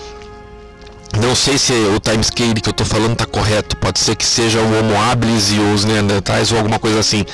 Não 1.21 1.35
sei 1.35 1.57
se 1.57 1.73
o 1.73 1.99
timescale 1.99 2.61
que 2.61 2.69
eu 2.69 2.71
estou 2.71 2.85
falando 2.85 3.13
está 3.13 3.25
correto. 3.25 3.75
Pode 3.77 3.99
ser 3.99 4.15
que 4.15 4.25
seja 4.25 4.59
o 4.59 4.79
Homo 4.79 4.99
habilis 5.01 5.51
e 5.51 5.59
os 5.59 5.83
Neandertais 5.83 6.51
ou 6.51 6.57
alguma 6.57 6.79
coisa 6.79 6.99
assim. 6.99 7.25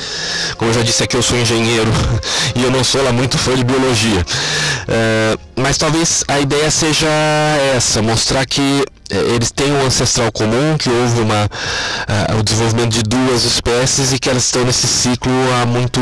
Como 0.58 0.72
eu 0.72 0.76
já 0.76 0.82
disse 0.82 1.04
aqui, 1.04 1.18
eu 1.18 1.24
sou 1.24 1.38
engenheiro 1.38 1.92
e 2.56 2.64
eu 2.64 2.72
não 2.72 2.84
sou 2.84 3.04
lá 3.04 3.12
muito 3.12 3.38
fã 3.38 3.56
de 3.56 3.64
biologia. 3.64 4.26
É, 4.88 5.38
mas 5.56 5.78
talvez 5.78 6.24
a 6.28 6.40
ideia 6.40 6.70
seja 6.72 7.08
essa, 7.76 8.02
mostrar 8.02 8.46
que 8.46 8.84
é, 9.10 9.18
eles 9.36 9.52
têm 9.52 9.72
um 9.72 9.86
ancestral 9.86 10.32
comum, 10.32 10.78
que 10.78 10.90
houve 10.90 11.22
uma, 11.22 11.46
uh, 11.46 12.40
o 12.40 12.44
desenvolvimento 12.44 12.94
de 12.94 13.04
duas 13.04 13.44
espécies 13.44 14.14
e 14.14 14.20
que 14.20 14.30
elas 14.30 14.46
estão 14.46 14.64
nesse 14.66 14.88
ciclo 14.88 15.32
há 15.62 15.66
muito 15.66 16.00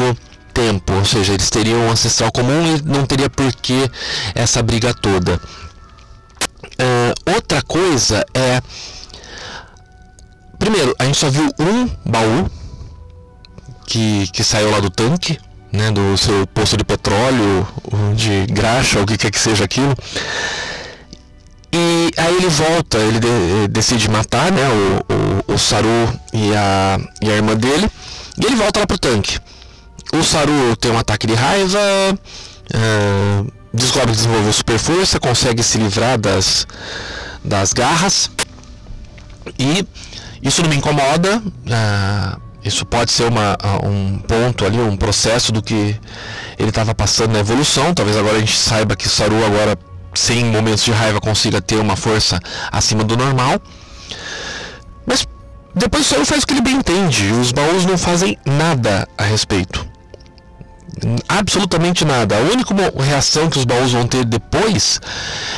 tempo, 0.53 0.93
ou 0.93 1.05
seja, 1.05 1.33
eles 1.33 1.49
teriam 1.49 1.79
um 1.79 1.91
ancestral 1.91 2.31
comum 2.31 2.75
e 2.75 2.81
não 2.83 3.05
teria 3.05 3.29
por 3.29 3.51
que 3.55 3.89
essa 4.35 4.61
briga 4.61 4.93
toda. 4.93 5.39
Outra 7.25 7.61
coisa 7.61 8.25
é. 8.33 8.61
Primeiro, 10.57 10.95
a 10.99 11.05
gente 11.05 11.17
só 11.17 11.29
viu 11.29 11.51
um 11.59 11.87
baú 12.05 12.49
que, 13.87 14.27
que 14.27 14.43
saiu 14.43 14.69
lá 14.71 14.79
do 14.79 14.89
tanque, 14.89 15.39
né, 15.71 15.91
do 15.91 16.17
seu 16.17 16.45
poço 16.47 16.77
de 16.77 16.83
petróleo, 16.83 17.67
de 18.15 18.45
graxa, 18.47 18.97
ou 18.97 19.03
o 19.03 19.07
que 19.07 19.17
quer 19.17 19.31
que 19.31 19.39
seja 19.39 19.65
aquilo. 19.65 19.95
E 21.73 22.11
aí 22.17 22.35
ele 22.35 22.49
volta, 22.49 22.97
ele 22.97 23.19
de, 23.19 23.67
decide 23.69 24.09
matar 24.09 24.51
né, 24.51 24.67
o, 24.69 25.51
o, 25.51 25.55
o, 25.55 25.57
Saru 25.57 25.87
e 26.33 26.53
a, 26.55 26.99
e 27.21 27.29
a 27.29 27.35
irmã 27.35 27.55
dele. 27.55 27.89
E 28.37 28.45
ele 28.45 28.55
volta 28.55 28.81
lá 28.81 28.87
pro 28.87 28.99
tanque. 28.99 29.39
O 30.13 30.23
Saru 30.23 30.75
tem 30.75 30.91
um 30.91 30.97
ataque 30.97 31.25
de 31.25 31.33
raiva, 31.33 31.79
uh, 32.75 33.51
descobre 33.73 34.11
que 34.11 34.17
desenvolveu 34.17 34.53
super 34.53 34.79
força, 34.79 35.19
consegue 35.19 35.63
se 35.63 35.77
livrar 35.77 36.19
das, 36.19 36.67
das 37.43 37.73
garras. 37.73 38.29
E 39.57 39.85
isso 40.41 40.61
não 40.61 40.69
me 40.69 40.75
incomoda. 40.75 41.37
Uh, 41.39 42.41
isso 42.63 42.85
pode 42.85 43.11
ser 43.11 43.27
uma, 43.27 43.57
um 43.83 44.19
ponto 44.19 44.65
ali, 44.65 44.79
um 44.79 44.95
processo 44.95 45.51
do 45.51 45.61
que 45.61 45.99
ele 46.59 46.69
estava 46.69 46.93
passando 46.93 47.31
na 47.31 47.39
evolução. 47.39 47.93
Talvez 47.93 48.15
agora 48.17 48.37
a 48.37 48.39
gente 48.39 48.57
saiba 48.57 48.95
que 48.95 49.09
Saru 49.09 49.43
agora 49.45 49.77
sem 50.13 50.45
momentos 50.45 50.83
de 50.83 50.91
raiva 50.91 51.19
consiga 51.19 51.61
ter 51.61 51.77
uma 51.77 51.95
força 51.95 52.39
acima 52.71 53.03
do 53.03 53.17
normal. 53.17 53.59
Mas 55.05 55.25
depois 55.73 56.11
ele 56.11 56.25
faz 56.25 56.43
o 56.43 56.47
que 56.47 56.53
ele 56.53 56.61
bem 56.61 56.75
entende. 56.75 57.31
Os 57.31 57.51
baús 57.51 57.85
não 57.85 57.97
fazem 57.97 58.37
nada 58.45 59.07
a 59.17 59.23
respeito. 59.23 59.90
Absolutamente 61.27 62.05
nada. 62.05 62.37
A 62.37 62.39
única 62.39 62.73
reação 63.03 63.49
que 63.49 63.57
os 63.57 63.65
baús 63.65 63.91
vão 63.91 64.05
ter 64.05 64.25
depois 64.25 64.99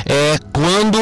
é 0.05 0.37
quando 0.53 0.99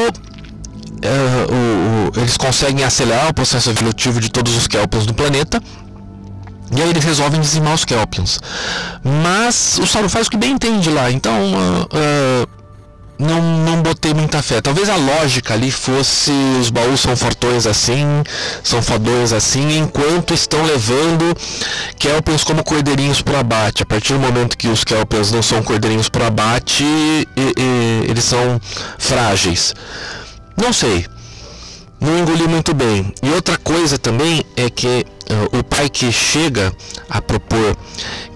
é, 1.01 1.47
o, 1.49 2.17
o, 2.17 2.19
eles 2.19 2.37
conseguem 2.37 2.83
acelerar 2.83 3.29
o 3.29 3.33
processo 3.33 3.69
evolutivo 3.69 4.19
de 4.19 4.29
todos 4.29 4.55
os 4.55 4.67
Kelpians 4.67 5.05
do 5.05 5.13
planeta 5.13 5.61
E 6.75 6.81
aí 6.81 6.89
eles 6.89 7.03
resolvem 7.03 7.41
dizimar 7.41 7.73
os 7.73 7.85
Kelpians. 7.85 8.39
Mas 9.23 9.79
o 9.79 9.87
Sauron 9.87 10.09
faz 10.09 10.27
o 10.27 10.31
que 10.31 10.37
bem 10.37 10.51
entende 10.51 10.89
lá. 10.89 11.11
Então, 11.11 11.33
uh, 11.33 11.83
uh, 11.83 12.60
não, 13.21 13.41
não 13.59 13.81
botei 13.81 14.13
muita 14.13 14.41
fé. 14.41 14.61
Talvez 14.61 14.89
a 14.89 14.95
lógica 14.95 15.53
ali 15.53 15.71
fosse 15.71 16.31
os 16.59 16.69
baús 16.69 17.01
são 17.01 17.15
fortões 17.15 17.65
assim, 17.67 18.05
são 18.63 18.81
fodões 18.81 19.31
assim, 19.31 19.77
enquanto 19.77 20.33
estão 20.33 20.61
levando 20.63 21.35
Kelpians 21.99 22.43
como 22.43 22.63
cordeirinhos 22.63 23.21
para 23.21 23.39
abate. 23.39 23.83
A 23.83 23.85
partir 23.85 24.13
do 24.13 24.19
momento 24.19 24.57
que 24.57 24.67
os 24.67 24.83
Kelpians 24.83 25.31
não 25.31 25.43
são 25.43 25.61
cordeirinhos 25.61 26.09
para 26.09 26.27
abate, 26.27 26.83
e, 26.83 27.27
e, 27.37 28.09
eles 28.09 28.23
são 28.23 28.59
frágeis. 28.97 29.73
Não 30.57 30.73
sei 30.73 31.05
não 32.01 32.17
engoli 32.17 32.47
muito 32.47 32.73
bem. 32.73 33.13
E 33.21 33.29
outra 33.29 33.57
coisa 33.57 33.95
também 33.99 34.43
é 34.57 34.71
que 34.71 35.05
uh, 35.53 35.59
o 35.59 35.63
pai 35.63 35.87
que 35.87 36.11
chega 36.11 36.73
a 37.07 37.21
propor 37.21 37.77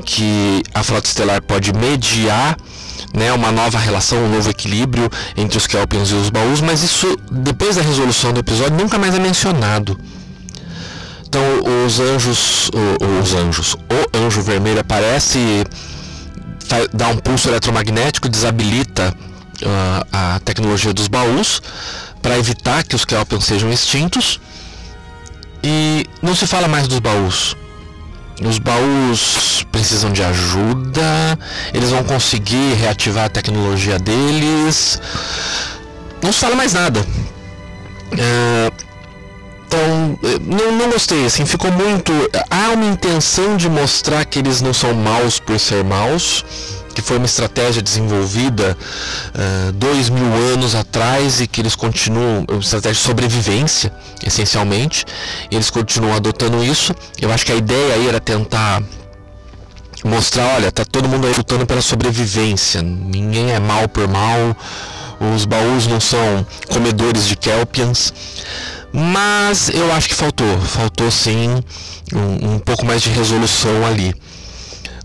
que 0.05 0.61
a 0.71 0.83
frota 0.83 1.07
estelar 1.07 1.41
pode 1.41 1.73
mediar 1.73 2.55
né, 3.15 3.31
uma 3.31 3.51
nova 3.51 3.79
relação, 3.79 4.17
um 4.25 4.29
novo 4.29 4.49
equilíbrio 4.49 5.09
entre 5.37 5.57
os 5.57 5.65
Kelpians 5.65 6.09
e 6.09 6.15
os 6.15 6.29
baús, 6.29 6.59
mas 6.61 6.83
isso, 6.83 7.17
depois 7.31 7.77
da 7.77 7.81
resolução 7.81 8.33
do 8.33 8.41
episódio, 8.41 8.75
nunca 8.75 8.97
mais 8.97 9.15
é 9.15 9.19
mencionado. 9.19 9.97
Então, 11.27 11.41
os 11.85 11.99
anjos, 11.99 12.69
os 13.21 13.33
anjos, 13.33 13.73
o 13.73 14.17
anjo 14.17 14.41
vermelho 14.41 14.79
aparece, 14.81 15.63
dá 16.93 17.07
um 17.09 17.17
pulso 17.17 17.49
eletromagnético, 17.49 18.29
desabilita 18.29 19.13
uh, 19.61 20.07
a 20.11 20.39
tecnologia 20.43 20.93
dos 20.93 21.07
baús, 21.07 21.61
para 22.21 22.37
evitar 22.37 22.83
que 22.83 22.95
os 22.95 23.05
Kelpians 23.05 23.45
sejam 23.45 23.71
extintos. 23.71 24.39
E 25.63 26.05
não 26.21 26.35
se 26.35 26.45
fala 26.45 26.67
mais 26.67 26.87
dos 26.87 26.99
baús. 26.99 27.55
Os 28.43 28.59
baús 28.59 29.65
precisam 29.71 30.11
de 30.11 30.21
ajuda, 30.21 31.39
eles 31.73 31.89
vão 31.89 32.03
conseguir 32.03 32.73
reativar 32.73 33.25
a 33.25 33.29
tecnologia 33.29 33.97
deles. 33.97 35.01
Não 36.21 36.33
se 36.33 36.39
fala 36.39 36.55
mais 36.55 36.73
nada. 36.73 37.05
É, 38.17 38.71
então, 39.67 40.19
não, 40.41 40.71
não 40.73 40.89
gostei, 40.89 41.25
assim, 41.25 41.45
ficou 41.45 41.71
muito. 41.71 42.11
Há 42.49 42.71
uma 42.71 42.85
intenção 42.85 43.55
de 43.55 43.69
mostrar 43.69 44.25
que 44.25 44.39
eles 44.39 44.61
não 44.61 44.73
são 44.73 44.93
maus 44.93 45.39
por 45.39 45.59
ser 45.59 45.83
maus 45.83 46.43
que 46.95 47.01
foi 47.01 47.17
uma 47.17 47.25
estratégia 47.25 47.81
desenvolvida 47.81 48.75
uh, 49.35 49.71
dois 49.73 50.09
mil 50.09 50.33
anos 50.53 50.73
atrás 50.73 51.41
e 51.41 51.47
que 51.47 51.61
eles 51.61 51.75
continuam, 51.75 52.45
uma 52.49 52.59
estratégia 52.59 52.93
de 52.93 53.05
sobrevivência, 53.05 53.93
essencialmente, 54.25 55.05
eles 55.51 55.69
continuam 55.69 56.15
adotando 56.15 56.63
isso. 56.63 56.95
Eu 57.21 57.31
acho 57.31 57.45
que 57.45 57.51
a 57.51 57.55
ideia 57.55 57.95
aí 57.95 58.07
era 58.07 58.19
tentar 58.21 58.81
mostrar, 60.05 60.55
olha, 60.55 60.71
tá 60.71 60.85
todo 60.85 61.09
mundo 61.09 61.27
aí 61.27 61.33
lutando 61.33 61.65
pela 61.65 61.81
sobrevivência, 61.81 62.81
ninguém 62.81 63.51
é 63.51 63.59
mal 63.59 63.89
por 63.89 64.07
mal, 64.07 64.55
os 65.35 65.45
baús 65.45 65.87
não 65.87 65.99
são 65.99 66.45
comedores 66.69 67.27
de 67.27 67.35
Kelpians, 67.35 68.13
mas 68.93 69.67
eu 69.69 69.91
acho 69.91 70.07
que 70.07 70.15
faltou, 70.15 70.59
faltou 70.61 71.11
sim 71.11 71.61
um, 72.13 72.53
um 72.53 72.59
pouco 72.59 72.85
mais 72.85 73.01
de 73.01 73.09
resolução 73.09 73.85
ali. 73.85 74.15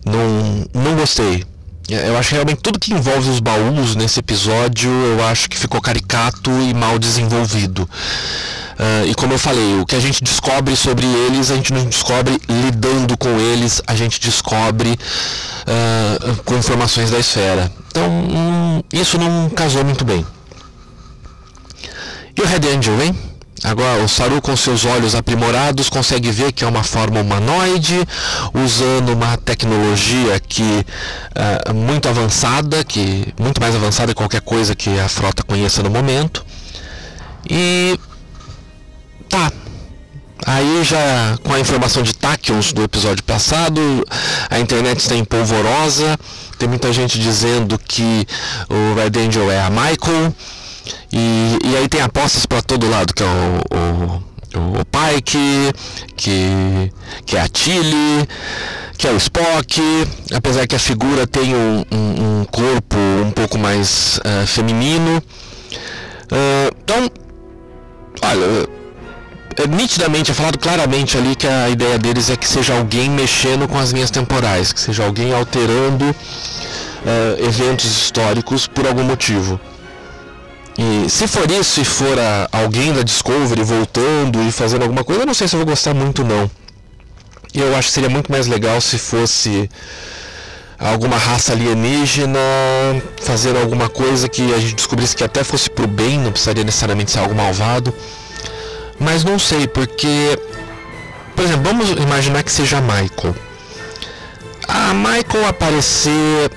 Não, 0.05 0.65
não 0.73 0.97
gostei. 0.97 1.45
É, 1.91 2.09
eu 2.09 2.17
acho 2.17 2.29
que 2.29 2.35
realmente 2.35 2.61
tudo 2.63 2.79
que 2.79 2.93
envolve 2.93 3.29
os 3.29 3.41
baús 3.41 3.97
nesse 3.97 4.21
episódio, 4.21 4.91
eu 4.91 5.25
acho 5.27 5.49
que 5.49 5.59
ficou 5.59 5.81
caricato 5.81 6.51
e 6.51 6.73
mal 6.73 6.99
desenvolvido. 6.99 7.83
Uh, 7.83 9.07
e 9.09 9.15
como 9.15 9.35
eu 9.35 9.39
falei, 9.39 9.79
o 9.79 9.85
que 9.85 9.95
a 9.95 10.01
gente 10.01 10.25
descobre 10.25 10.75
sobre 10.75 11.05
eles, 11.07 11.51
a 11.51 11.57
gente 11.57 11.73
não 11.73 11.85
descobre 11.85 12.41
lidando 12.49 13.17
com 13.19 13.29
eles, 13.39 13.83
a 13.87 13.95
gente 13.95 14.19
descobre 14.21 14.93
uh, 14.93 16.43
com 16.45 16.57
informações 16.57 17.11
da 17.11 17.19
esfera. 17.19 17.71
Então, 17.89 18.09
hum, 18.09 18.83
isso 18.93 19.19
não 19.19 19.51
casou 19.51 19.85
muito 19.85 20.05
bem. 20.05 20.25
E 22.37 22.41
o 22.41 22.47
Red 22.47 22.75
Angel, 22.75 23.03
hein? 23.03 23.30
Agora, 23.63 24.03
o 24.03 24.09
Saru, 24.09 24.41
com 24.41 24.57
seus 24.57 24.85
olhos 24.85 25.15
aprimorados, 25.15 25.91
consegue 25.91 26.31
ver 26.31 26.53
que 26.53 26.65
é 26.65 26.67
uma 26.67 26.83
forma 26.83 27.21
humanoide, 27.21 28.01
usando 28.55 29.13
uma 29.13 29.37
tecnologia 29.37 30.41
que 30.41 30.85
é 31.35 31.73
muito 31.73 32.09
avançada, 32.09 32.83
que 32.83 33.35
muito 33.39 33.61
mais 33.61 33.75
avançada 33.75 34.09
que 34.09 34.15
qualquer 34.15 34.41
coisa 34.41 34.75
que 34.75 34.99
a 34.99 35.09
frota 35.09 35.43
conheça 35.43 35.83
no 35.83 35.91
momento. 35.91 36.45
E 37.49 37.99
tá. 39.29 39.53
Aí 40.47 40.83
já 40.83 41.39
com 41.43 41.53
a 41.53 41.61
informação 41.61 42.03
de 42.03 42.15
Tachyons 42.15 42.73
do 42.73 42.83
episódio 42.83 43.23
passado, 43.25 43.81
a 44.49 44.59
internet 44.59 45.01
está 45.01 45.15
em 45.15 45.25
polvorosa. 45.25 46.19
Tem 46.59 46.67
muita 46.67 46.91
gente 46.95 47.19
dizendo 47.19 47.79
que 47.79 48.27
o 48.71 48.95
Red 48.95 49.27
Angel 49.27 49.51
é 49.51 49.61
a 49.61 49.69
Michael 49.69 50.35
e, 51.13 51.59
e 51.65 51.77
aí 51.77 51.89
tem 51.89 52.01
apostas 52.01 52.47
para 52.47 52.63
todo 52.63 52.89
lado, 52.89 53.15
que 53.15 53.23
é 53.23 53.27
o, 53.27 54.21
o, 54.59 54.81
o 54.81 54.85
Pike, 54.85 55.73
que, 56.17 56.93
que 57.27 57.37
é 57.37 57.41
a 57.41 57.49
Tilly, 57.49 58.29
que 58.97 59.07
é 59.07 59.11
o 59.11 59.17
Spock, 59.17 59.81
apesar 60.35 60.67
que 60.67 60.77
a 60.77 60.79
figura 60.79 61.27
tem 61.27 61.55
um, 61.55 61.85
um, 61.91 62.41
um 62.41 62.45
corpo 62.45 62.97
um 63.25 63.31
pouco 63.31 63.59
mais 63.59 64.19
uh, 64.19 64.47
feminino. 64.47 65.23
Uh, 66.31 66.77
então, 66.85 67.11
olha, 68.23 68.69
é, 69.57 69.67
nitidamente 69.67 70.31
é 70.31 70.35
falado 70.35 70.59
claramente 70.59 71.17
ali 71.17 71.35
que 71.35 71.47
a 71.47 71.69
ideia 71.69 71.99
deles 71.99 72.31
é 72.31 72.37
que 72.37 72.49
seja 72.49 72.77
alguém 72.77 73.11
mexendo 73.11 73.67
com 73.67 73.79
as 73.79 73.91
linhas 73.91 74.11
temporais, 74.11 74.73
que 74.73 74.81
seja 74.81 75.05
alguém 75.05 75.33
alterando 75.33 76.05
uh, 76.05 77.47
eventos 77.47 77.87
históricos 77.87 78.67
por 78.67 78.87
algum 78.87 79.03
motivo. 79.03 79.61
E 80.83 81.11
se 81.11 81.27
for 81.27 81.51
isso 81.51 81.79
e 81.83 81.85
for 81.85 82.19
a, 82.19 82.49
alguém 82.51 82.91
da 82.91 83.03
Discovery 83.03 83.63
voltando 83.63 84.43
e 84.43 84.51
fazendo 84.51 84.81
alguma 84.81 85.05
coisa, 85.05 85.21
eu 85.21 85.27
não 85.27 85.35
sei 85.35 85.47
se 85.47 85.55
eu 85.55 85.59
vou 85.59 85.67
gostar 85.67 85.93
muito 85.93 86.25
não. 86.25 86.51
Eu 87.53 87.77
acho 87.77 87.89
que 87.89 87.93
seria 87.93 88.09
muito 88.09 88.33
mais 88.33 88.47
legal 88.47 88.81
se 88.81 88.97
fosse 88.97 89.69
alguma 90.79 91.19
raça 91.19 91.53
alienígena 91.53 92.41
fazendo 93.21 93.59
alguma 93.59 93.91
coisa 93.91 94.27
que 94.27 94.55
a 94.55 94.59
gente 94.59 94.75
descobrisse 94.75 95.15
que 95.15 95.23
até 95.23 95.45
fosse 95.45 95.69
pro 95.69 95.87
bem, 95.87 96.19
não 96.19 96.33
precisaria 96.33 96.65
necessariamente 96.65 97.11
ser 97.11 97.19
algo 97.19 97.35
malvado. 97.35 97.93
Mas 98.99 99.23
não 99.23 99.39
sei, 99.39 99.69
porque. 99.69 100.39
Por 101.37 101.45
exemplo, 101.45 101.63
vamos 101.65 101.91
imaginar 101.91 102.43
que 102.43 102.53
seja 102.53 102.81
Michael. 102.81 103.37
A 104.67 104.95
Michael 104.95 105.47
aparecer 105.47 106.51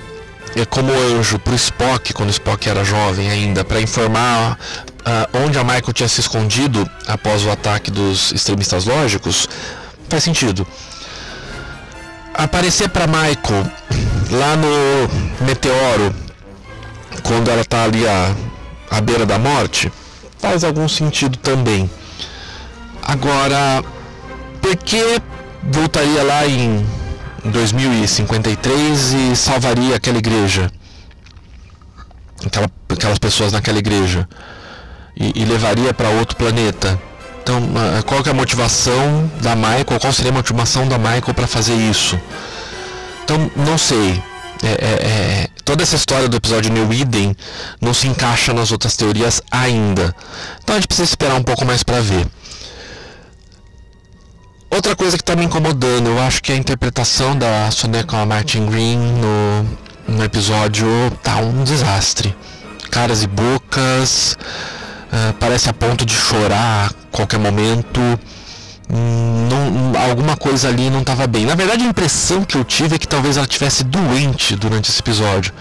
como 0.70 0.92
anjo 0.92 1.38
para 1.38 1.54
Spock, 1.54 2.12
quando 2.12 2.28
o 2.28 2.32
Spock 2.32 2.68
era 2.68 2.84
jovem 2.84 3.28
ainda, 3.28 3.64
para 3.64 3.80
informar 3.80 4.58
uh, 5.00 5.38
onde 5.44 5.58
a 5.58 5.64
Michael 5.64 5.92
tinha 5.92 6.08
se 6.08 6.20
escondido 6.20 6.88
após 7.06 7.44
o 7.44 7.50
ataque 7.50 7.90
dos 7.90 8.32
extremistas 8.32 8.84
lógicos, 8.84 9.48
faz 10.08 10.22
sentido. 10.22 10.66
Aparecer 12.34 12.88
para 12.88 13.06
Michael 13.06 13.70
lá 14.30 14.56
no 14.56 15.44
meteoro, 15.44 16.14
quando 17.22 17.50
ela 17.50 17.62
está 17.62 17.84
ali 17.84 18.06
à, 18.06 18.34
à 18.90 19.00
beira 19.00 19.26
da 19.26 19.38
morte, 19.38 19.92
faz 20.38 20.64
algum 20.64 20.88
sentido 20.88 21.36
também. 21.38 21.90
Agora, 23.02 23.84
por 24.60 24.76
que 24.76 25.20
voltaria 25.62 26.22
lá 26.22 26.46
em 26.46 26.84
em 27.44 27.50
2053 27.50 29.12
e 29.12 29.36
salvaria 29.36 29.96
aquela 29.96 30.18
igreja, 30.18 30.70
aquela, 32.44 32.70
aquelas 32.88 33.18
pessoas 33.18 33.52
naquela 33.52 33.78
igreja 33.78 34.28
e, 35.16 35.42
e 35.42 35.44
levaria 35.44 35.92
para 35.92 36.08
outro 36.08 36.36
planeta. 36.36 36.98
Então, 37.42 37.60
qual 38.06 38.22
é 38.24 38.30
a 38.30 38.34
motivação 38.34 39.30
da 39.42 39.54
Michael? 39.54 40.00
Qual 40.00 40.12
seria 40.12 40.30
a 40.30 40.34
motivação 40.34 40.88
da 40.88 40.96
Michael 40.96 41.34
para 41.34 41.46
fazer 41.46 41.74
isso? 41.74 42.18
Então, 43.22 43.50
não 43.54 43.76
sei. 43.76 44.22
É, 44.62 44.66
é, 44.66 44.72
é, 44.86 45.48
toda 45.62 45.82
essa 45.82 45.94
história 45.94 46.26
do 46.26 46.38
episódio 46.38 46.72
New 46.72 46.90
Eden 46.90 47.36
não 47.82 47.92
se 47.92 48.06
encaixa 48.06 48.54
nas 48.54 48.72
outras 48.72 48.96
teorias 48.96 49.42
ainda. 49.50 50.14
Então 50.62 50.74
a 50.74 50.78
gente 50.78 50.86
precisa 50.86 51.10
esperar 51.10 51.34
um 51.34 51.42
pouco 51.42 51.66
mais 51.66 51.82
para 51.82 52.00
ver. 52.00 52.26
Outra 54.74 54.96
coisa 54.96 55.16
que 55.16 55.22
está 55.22 55.36
me 55.36 55.44
incomodando, 55.44 56.08
eu 56.08 56.18
acho 56.18 56.42
que 56.42 56.50
a 56.50 56.56
interpretação 56.56 57.38
da 57.38 57.70
Soneca 57.70 58.26
Martin 58.26 58.66
Green 58.66 58.98
no, 58.98 60.16
no 60.16 60.24
episódio 60.24 60.88
tá 61.22 61.36
um 61.36 61.62
desastre. 61.62 62.34
Caras 62.90 63.22
e 63.22 63.28
bocas, 63.28 64.36
uh, 65.12 65.32
parece 65.38 65.70
a 65.70 65.72
ponto 65.72 66.04
de 66.04 66.12
chorar 66.12 66.90
a 66.90 67.16
qualquer 67.16 67.38
momento. 67.38 68.00
Hum, 68.90 69.48
não, 69.48 70.02
alguma 70.10 70.36
coisa 70.36 70.68
ali 70.70 70.90
não 70.90 71.02
estava 71.02 71.28
bem. 71.28 71.46
Na 71.46 71.54
verdade, 71.54 71.84
a 71.84 71.86
impressão 71.86 72.44
que 72.44 72.56
eu 72.56 72.64
tive 72.64 72.96
é 72.96 72.98
que 72.98 73.06
talvez 73.06 73.36
ela 73.36 73.46
tivesse 73.46 73.84
doente 73.84 74.56
durante 74.56 74.90
esse 74.90 74.98
episódio, 74.98 75.54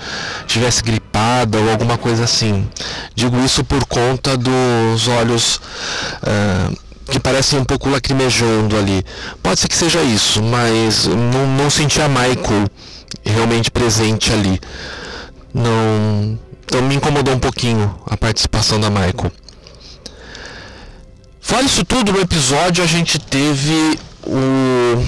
tivesse 0.48 0.82
gripada 0.82 1.60
ou 1.60 1.70
alguma 1.70 2.00
coisa 2.00 2.24
assim. 2.24 2.68
Digo 3.14 3.40
isso 3.46 3.64
por 3.64 3.86
conta 3.86 4.36
dos 4.36 5.08
olhos 5.08 5.58
uh, 6.24 6.76
que 7.10 7.20
parecem 7.20 7.60
um 7.60 7.66
pouco 7.66 7.90
lacrimejando 7.90 8.78
ali. 8.78 9.04
Pode 9.42 9.60
ser 9.60 9.68
que 9.68 9.76
seja 9.76 10.02
isso, 10.02 10.42
mas 10.42 11.08
não, 11.08 11.48
não 11.48 11.70
senti 11.70 12.02
a 12.02 12.08
Michael 12.08 12.68
realmente 13.24 13.72
presente 13.72 14.32
ali. 14.32 14.60
Não. 15.54 16.38
Então 16.66 16.82
me 16.82 16.96
incomodou 16.96 17.34
um 17.34 17.40
pouquinho 17.40 17.94
a 18.08 18.18
participação 18.18 18.80
da 18.80 18.90
Michael. 18.90 19.32
Fora 21.40 21.64
isso 21.64 21.84
tudo, 21.84 22.14
no 22.14 22.22
episódio 22.22 22.84
a 22.84 22.88
gente 22.88 23.20
teve 23.20 24.00
o, 24.26 25.06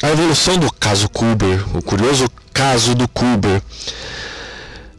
a 0.00 0.10
evolução 0.10 0.56
do 0.58 0.72
caso 0.72 1.08
Kuber, 1.08 1.62
o 1.76 1.82
curioso 1.82 2.28
caso 2.52 2.94
do 2.94 3.06
Kuber. 3.08 3.60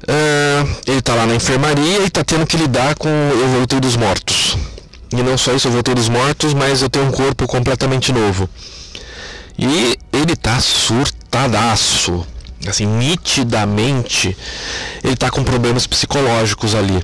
Uh, 0.04 0.76
ele 0.86 1.00
está 1.00 1.16
lá 1.16 1.26
na 1.26 1.36
enfermaria 1.36 2.00
e 2.00 2.06
está 2.06 2.24
tendo 2.24 2.46
que 2.46 2.56
lidar 2.56 2.96
com 2.96 3.10
eu 3.10 3.48
voltei 3.50 3.80
dos 3.80 3.96
mortos. 3.96 4.56
E 5.12 5.16
não 5.24 5.38
só 5.38 5.54
isso, 5.54 5.68
eu 5.68 5.72
voltei 5.72 5.96
dos 5.96 6.10
mortos, 6.10 6.54
mas 6.54 6.82
eu 6.82 6.90
tenho 6.90 7.06
um 7.06 7.12
corpo 7.12 7.48
completamente 7.48 8.12
novo. 8.12 8.50
E 9.58 9.98
ele 10.12 10.34
está 10.34 10.60
surtadaço. 10.60 12.26
Assim, 12.68 12.86
nitidamente, 12.86 14.36
ele 15.04 15.14
está 15.14 15.30
com 15.30 15.44
problemas 15.44 15.88
psicológicos 15.88 16.76
ali. 16.76 17.02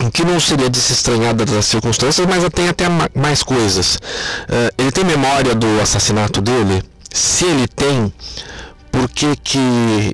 O 0.00 0.10
que 0.10 0.24
não 0.24 0.40
seria 0.40 0.68
de 0.68 0.80
se 0.80 0.92
estranhar 0.92 1.34
das 1.34 1.66
circunstâncias, 1.66 2.26
mas 2.26 2.44
tem 2.52 2.68
até 2.68 2.86
mais 3.14 3.42
coisas. 3.42 3.96
Uh, 3.96 4.72
ele 4.76 4.90
tem 4.90 5.04
memória 5.04 5.54
do 5.54 5.80
assassinato 5.80 6.40
dele? 6.40 6.82
Se 7.12 7.44
ele 7.44 7.68
tem, 7.68 8.12
por 8.92 9.08
que 9.08 9.34
que 9.36 9.58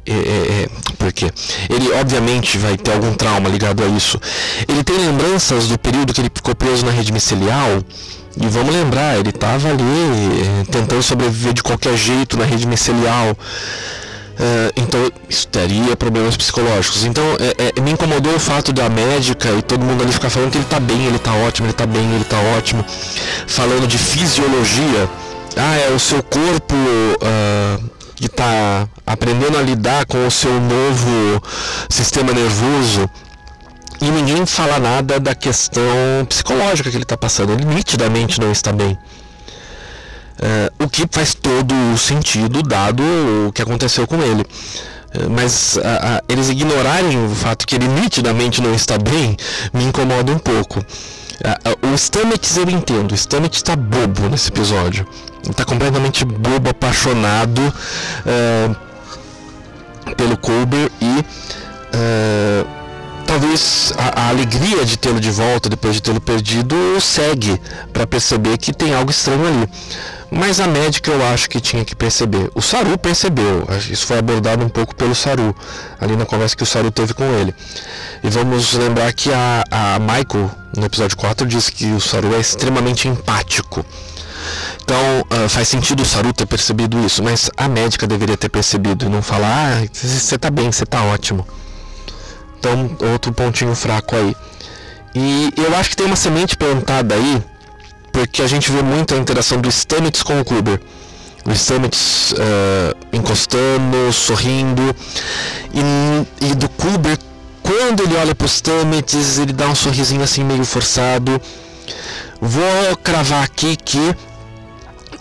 é, 0.07 0.13
é, 0.13 0.63
é 0.63 0.69
porque 0.97 1.31
ele 1.69 1.93
obviamente 1.93 2.57
vai 2.57 2.77
ter 2.77 2.93
algum 2.93 3.13
trauma 3.13 3.49
ligado 3.49 3.83
a 3.83 3.87
isso 3.89 4.19
ele 4.67 4.83
tem 4.85 4.97
lembranças 4.97 5.67
do 5.69 5.79
período 5.79 6.15
que 6.15 6.21
ele 6.21 6.31
ficou 6.33 6.55
preso 6.55 6.87
na 6.87 6.93
rede 6.93 7.13
micelial 7.13 7.83
e 8.41 8.47
vamos 8.47 8.73
lembrar 8.73 9.19
ele 9.19 9.31
estava 9.31 9.69
ali 9.69 9.83
é, 9.83 10.65
tentando 10.71 11.03
sobreviver 11.03 11.53
de 11.53 11.63
qualquer 11.63 11.97
jeito 11.97 12.39
na 12.39 12.45
rede 12.45 12.67
micelial 12.67 13.37
Uh, 14.39 14.71
então 14.77 15.11
isso 15.29 15.49
teria 15.49 15.97
problemas 15.97 16.37
psicológicos. 16.37 17.05
Então 17.05 17.25
é, 17.41 17.73
é, 17.77 17.81
me 17.81 17.91
incomodou 17.91 18.37
o 18.37 18.39
fato 18.39 18.73
da 18.73 18.89
médica 18.89 19.51
e 19.51 19.63
todo 19.63 19.85
mundo 19.85 20.05
ali 20.05 20.13
ficar 20.13 20.31
falando 20.31 20.53
que 20.53 20.59
ele 20.59 20.65
está 20.65 20.79
bem, 20.79 21.07
ele 21.07 21.17
está 21.17 21.35
ótimo, 21.35 21.67
ele 21.67 21.73
está 21.73 21.87
bem, 21.87 22.05
ele 22.15 22.23
está 22.23 22.39
ótimo. 22.57 22.85
Falando 23.49 23.89
de 23.89 23.99
fisiologia. 23.99 25.11
Ah, 25.57 25.77
é 25.77 25.91
o 25.91 25.99
seu 25.99 26.23
corpo 26.23 26.75
uh, 26.75 27.91
que 28.19 28.27
está 28.27 28.89
aprendendo 29.07 29.57
a 29.57 29.63
lidar 29.63 30.05
com 30.07 30.27
o 30.27 30.31
seu 30.31 30.53
novo 30.61 31.43
sistema 31.89 32.33
nervoso. 32.33 33.09
E 34.01 34.11
ninguém 34.11 34.45
fala 34.45 34.79
nada 34.79 35.19
da 35.21 35.35
questão 35.35 35.83
psicológica 36.29 36.91
que 36.91 36.97
ele 36.97 37.05
está 37.05 37.17
passando. 37.17 37.53
Ele 37.53 37.65
nitidamente 37.65 38.41
não 38.41 38.51
está 38.51 38.73
bem. 38.73 38.99
Uh, 40.39 40.85
o 40.85 40.89
que 40.89 41.05
faz 41.11 41.35
todo 41.35 41.75
o 41.93 41.99
sentido 41.99 42.63
dado 42.63 43.03
o 43.49 43.53
que 43.53 43.63
aconteceu 43.63 44.07
com 44.07 44.21
ele. 44.23 44.43
Uh, 44.43 45.31
mas 45.31 45.79
eles 46.29 46.49
ignorarem 46.49 47.25
o 47.25 47.35
fato 47.35 47.67
que 47.67 47.75
ele 47.75 47.89
nitidamente 47.89 48.61
não 48.61 48.75
está 48.75 48.99
bem 48.99 49.37
me 49.73 49.85
incomoda 49.85 50.31
um 50.33 50.39
pouco. 50.39 50.85
o 51.83 51.97
Stamets 51.97 52.57
eu 52.57 52.69
entendo, 52.71 53.13
o 53.13 53.17
Stamets 53.17 53.59
está 53.59 53.75
bobo 53.75 54.29
nesse 54.29 54.49
episódio. 54.49 55.07
Está 55.49 55.65
completamente 55.65 56.25
bobo, 56.25 56.71
apaixonado 56.71 57.63
pelo 60.17 60.37
Colber 60.37 60.91
e 61.01 61.25
talvez 63.29 63.93
a, 63.99 64.23
a, 64.23 64.29
alegria 64.31 64.85
de 64.85 64.97
tê-lo 64.97 65.21
de 65.21 65.31
volta 65.31 65.69
depois 65.69 65.95
de 65.95 66.03
tê-lo 66.03 66.21
perdido 66.21 66.75
segue 67.01 67.61
para 67.93 68.07
perceber 68.07 68.57
que 68.57 68.73
tem 68.73 68.95
algo 68.95 69.11
estranho 69.11 69.47
ali. 69.47 69.69
Mas 70.31 70.61
a 70.61 70.67
médica 70.67 71.11
eu 71.11 71.25
acho 71.27 71.49
que 71.49 71.61
tinha 71.61 71.85
que 71.85 71.95
perceber. 71.95 72.51
O 72.55 72.61
Saru 72.61 72.99
percebeu, 72.99 73.67
isso 73.91 74.07
foi 74.07 74.19
abordado 74.19 74.63
um 74.65 74.69
pouco 74.69 74.95
pelo 74.95 75.15
Saru, 75.15 75.57
ali 75.99 76.17
na 76.17 76.27
conversa 76.27 76.55
que 76.57 76.63
o 76.63 76.67
Saru 76.67 76.91
teve 76.91 77.15
com 77.15 77.25
ele. 77.25 77.55
E 78.23 78.29
vamos 78.29 78.75
lembrar 78.75 79.13
que 79.13 79.33
a, 79.33 79.65
a 79.71 79.99
Michael, 79.99 80.51
no 80.77 80.85
episódio 80.85 81.17
4, 81.17 81.47
disse 81.47 81.73
que 81.73 81.87
o 81.93 82.01
Saru 82.01 82.35
é 82.35 82.41
extremamente 82.41 83.09
empático. 83.09 83.85
Então 84.89 85.45
uh, 85.45 85.49
faz 85.51 85.69
sentido 85.69 86.03
o 86.03 86.07
Saru 86.07 86.33
ter 86.33 86.47
percebido 86.47 86.99
isso, 87.05 87.23
mas 87.23 87.51
a 87.59 87.69
médica 87.69 88.07
deveria 88.07 88.39
ter 88.39 88.49
percebido 88.49 89.05
e 89.05 89.09
não 89.11 89.21
falar, 89.21 89.83
ah, 89.83 89.87
você 89.93 90.39
tá 90.39 90.51
bem, 90.51 90.73
você 90.73 90.87
tá 90.87 91.03
ótimo. 91.03 91.47
Então, 92.59 92.91
outro 93.13 93.31
pontinho 93.31 93.75
fraco 93.75 94.17
aí. 94.17 94.35
E 95.15 95.53
eu 95.59 95.77
acho 95.77 95.91
que 95.91 95.97
tem 95.97 96.07
uma 96.07 96.17
semente 96.17 96.57
plantada 96.57 97.15
aí 97.15 97.43
porque 98.11 98.41
a 98.41 98.47
gente 98.47 98.73
vê 98.73 98.83
muito 98.83 99.15
a 99.15 99.19
interação 99.19 99.61
do 99.61 99.71
Stamets 99.71 100.23
com 100.23 100.41
o 100.41 100.45
Kuber. 100.45 100.81
O 101.45 101.55
Stamets 101.55 102.33
uh, 102.33 102.97
encostando, 103.13 104.11
sorrindo, 104.11 104.97
e, 105.75 106.47
e 106.47 106.55
do 106.55 106.67
Kuber, 106.71 107.19
quando 107.63 108.05
ele 108.05 108.17
olha 108.17 108.35
para 108.35 108.49
Stamets, 108.49 109.37
ele 109.37 109.53
dá 109.53 109.69
um 109.69 109.75
sorrisinho 109.75 110.23
assim 110.23 110.43
meio 110.43 110.65
forçado. 110.65 111.39
Vou 112.41 112.97
cravar 113.03 113.45
aqui 113.45 113.77
que 113.77 114.17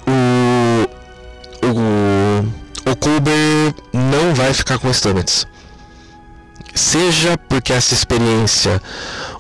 o, 0.08 1.68
o, 1.68 2.92
o 2.92 2.96
Kuber 2.96 3.74
não 3.94 4.34
vai 4.34 4.54
ficar 4.54 4.78
com 4.80 4.92
Stamets. 4.94 5.46
Seja 6.74 7.38
porque 7.50 7.74
essa 7.74 7.94
experiência 7.94 8.82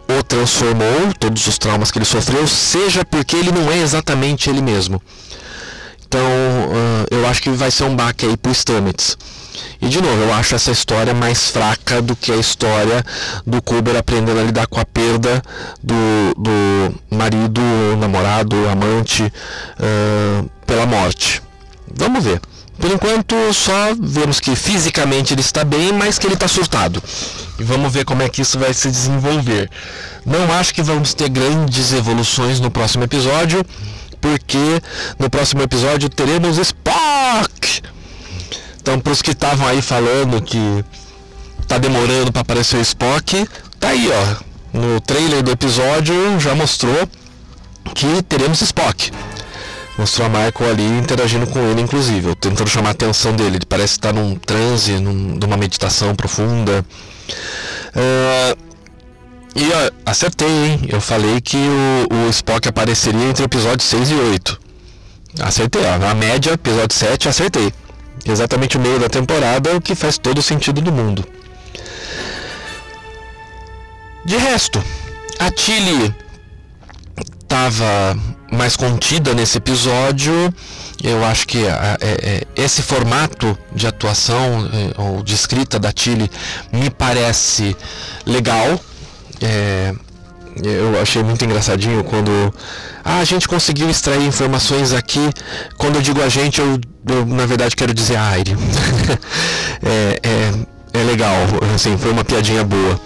o 0.10 0.24
transformou, 0.24 1.14
todos 1.20 1.46
os 1.48 1.58
traumas 1.58 1.92
que 1.92 1.98
ele 1.98 2.06
sofreu, 2.06 2.48
seja 2.48 3.06
porque 3.06 3.36
ele 3.36 3.52
não 3.52 3.72
é 3.72 3.78
exatamente 3.78 4.50
ele 4.50 4.62
mesmo. 4.62 5.02
Então, 6.08 6.22
uh, 6.22 7.06
eu 7.12 7.28
acho 7.28 7.42
que 7.42 7.50
vai 7.50 7.70
ser 7.70 7.84
um 7.84 7.96
baque 7.96 8.26
aí 8.26 8.38
pro 8.38 8.54
Stamets. 8.54 9.18
E 9.82 9.90
de 9.90 10.02
novo, 10.02 10.24
eu 10.24 10.34
acho 10.34 10.56
essa 10.56 10.72
história 10.72 11.14
mais 11.14 11.50
fraca 11.50 12.02
do 12.02 12.16
que 12.16 12.32
a 12.32 12.36
história 12.38 13.04
do 13.46 13.62
Kuber 13.62 13.96
aprendendo 13.96 14.40
a 14.40 14.44
lidar 14.44 14.68
com 14.68 14.80
a 14.80 14.86
perda 14.86 15.42
do, 15.84 15.96
do 16.38 17.16
marido, 17.16 17.62
namorado, 18.00 18.56
amante 18.70 19.24
uh, 19.24 20.50
pela 20.68 20.86
morte. 20.86 21.42
Vamos 21.96 22.24
ver. 22.24 22.40
Por 22.78 22.92
enquanto, 22.92 23.36
só 23.54 23.96
vemos 24.00 24.40
que 24.40 24.56
fisicamente 24.56 25.34
ele 25.34 25.42
está 25.42 25.64
bem, 25.64 25.92
mas 25.92 26.20
que 26.20 26.28
ele 26.28 26.36
está 26.36 26.48
surtado. 26.48 27.02
E 27.58 27.64
vamos 27.64 27.92
ver 27.92 28.06
como 28.06 28.22
é 28.22 28.30
que 28.30 28.44
isso 28.44 28.60
vai 28.60 28.72
se 28.74 28.92
desenvolver. 28.92 29.68
Não 30.24 30.54
acho 30.60 30.76
que 30.76 30.84
vamos 30.84 31.16
ter 31.16 31.30
grandes 31.30 31.92
evoluções 31.92 32.60
no 32.60 32.70
próximo 32.70 33.04
episódio, 33.04 33.66
porque 34.22 34.80
no 35.18 35.30
próximo 35.30 35.64
episódio 35.64 36.08
teremos 36.08 36.60
Spock! 36.60 37.82
Então, 38.80 39.00
para 39.00 39.12
os 39.12 39.22
que 39.22 39.32
estavam 39.32 39.68
aí 39.68 39.82
falando 39.82 40.42
que 40.42 40.86
tá 41.68 41.78
demorando 41.78 42.32
para 42.32 42.42
aparecer 42.42 42.78
o 42.78 42.82
Spock, 42.82 43.48
tá 43.80 43.90
aí, 43.90 44.08
ó. 44.12 44.48
No 44.78 45.02
trailer 45.02 45.42
do 45.42 45.52
episódio 45.52 46.40
já 46.40 46.54
mostrou 46.54 47.10
que 47.96 48.22
teremos 48.22 48.62
Spock. 48.62 49.12
Mostrou 49.98 50.28
a 50.28 50.30
Michael 50.30 50.70
ali 50.70 50.86
interagindo 51.00 51.48
com 51.48 51.60
ele, 51.60 51.82
inclusive, 51.82 52.36
tentando 52.36 52.70
chamar 52.70 52.90
a 52.90 52.92
atenção 52.92 53.36
dele. 53.36 53.58
Ele 53.58 53.66
parece 53.66 53.94
estar 53.94 54.14
num 54.14 54.36
transe, 54.36 54.94
num, 54.94 55.14
numa 55.14 55.58
meditação 55.58 56.16
profunda. 56.16 56.86
Uh, 57.96 58.68
e 59.56 59.72
ó, 59.74 59.92
acertei, 60.06 60.48
hein? 60.48 60.82
Eu 60.88 61.02
falei 61.02 61.42
que 61.42 61.58
o, 61.58 62.28
o 62.28 62.30
Spock 62.30 62.70
apareceria 62.70 63.24
entre 63.24 63.44
episódios 63.44 63.90
6 63.90 64.12
e 64.12 64.14
8. 64.14 64.60
Acertei, 65.40 65.82
ó. 65.84 65.98
Na 65.98 66.14
média, 66.14 66.52
episódio 66.52 66.96
7, 66.96 67.28
acertei. 67.28 67.74
Exatamente 68.24 68.78
o 68.78 68.80
meio 68.80 69.00
da 69.00 69.10
temporada, 69.10 69.76
o 69.76 69.82
que 69.82 69.96
faz 69.96 70.20
todo 70.20 70.38
o 70.38 70.44
sentido 70.44 70.80
do 70.80 70.92
mundo. 70.92 71.26
De 74.26 74.38
resto, 74.38 74.84
a 75.40 75.50
Tilly 75.50 76.14
estava 77.42 78.16
mais 78.52 78.76
contida 78.76 79.34
nesse 79.34 79.58
episódio. 79.58 80.54
Eu 81.04 81.24
acho 81.26 81.48
que 81.48 81.64
é, 81.66 81.98
é, 82.02 82.48
esse 82.56 82.82
formato 82.82 83.58
de 83.74 83.86
atuação 83.86 84.70
é, 84.74 85.02
ou 85.02 85.24
de 85.24 85.36
escrita 85.36 85.78
da 85.78 85.92
Tilly 85.92 86.30
me 86.72 86.90
parece 86.90 87.76
legal. 88.26 88.80
É, 89.42 89.94
eu 90.64 91.00
achei 91.00 91.22
muito 91.22 91.46
engraçadinho 91.46 92.04
quando 92.04 92.32
ah, 93.06 93.20
a 93.20 93.24
gente 93.24 93.48
conseguiu 93.48 93.90
extrair 93.90 94.26
informações 94.26 94.92
aqui. 94.92 95.30
Quando 95.78 95.96
eu 95.98 96.02
digo 96.02 96.22
a 96.22 96.30
gente, 96.30 96.60
eu, 96.60 96.80
eu 97.08 97.26
na 97.26 97.46
verdade 97.46 97.76
quero 97.76 97.94
dizer 97.94 98.16
a 98.16 98.30
Aire. 98.30 98.56
é, 99.84 100.20
é, 100.24 101.00
é, 101.00 101.04
legal, 101.04 101.36
assim, 101.76 101.96
foi 101.98 102.12
uma 102.12 102.24
piadinha 102.24 102.64
boa. 102.64 103.00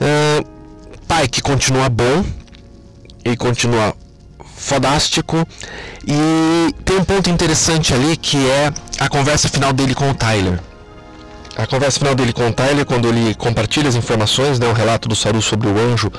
Uh, 0.00 0.46
pai 1.06 1.28
que 1.28 1.42
continua 1.42 1.88
bom, 1.88 2.24
e 3.24 3.36
continua 3.36 3.94
fodástico. 4.64 5.46
E 6.06 6.74
tem 6.84 6.96
um 6.96 7.04
ponto 7.04 7.28
interessante 7.28 7.92
ali 7.92 8.16
que 8.16 8.36
é 8.48 8.72
a 8.98 9.08
conversa 9.08 9.48
final 9.48 9.72
dele 9.72 9.94
com 9.94 10.10
o 10.10 10.14
Tyler. 10.14 10.58
A 11.56 11.66
conversa 11.66 11.98
final 11.98 12.14
dele 12.14 12.32
com 12.32 12.48
o 12.48 12.52
Tyler, 12.52 12.84
quando 12.84 13.08
ele 13.08 13.34
compartilha 13.34 13.88
as 13.88 13.94
informações, 13.94 14.58
né, 14.58 14.66
o 14.66 14.72
relato 14.72 15.08
do 15.08 15.14
Saru 15.14 15.40
sobre 15.40 15.68
o 15.68 15.78
anjo. 15.78 16.10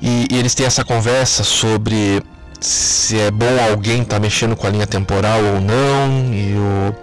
E, 0.00 0.28
e 0.30 0.38
eles 0.38 0.54
têm 0.54 0.64
essa 0.64 0.82
conversa 0.82 1.44
sobre 1.44 2.22
se 2.58 3.18
é 3.18 3.30
bom 3.30 3.58
alguém 3.70 4.02
estar 4.02 4.16
tá 4.16 4.20
mexendo 4.20 4.56
com 4.56 4.66
a 4.66 4.70
linha 4.70 4.86
temporal 4.86 5.40
ou 5.42 5.60
não. 5.60 6.32
E 6.32 6.54
o 6.56 6.94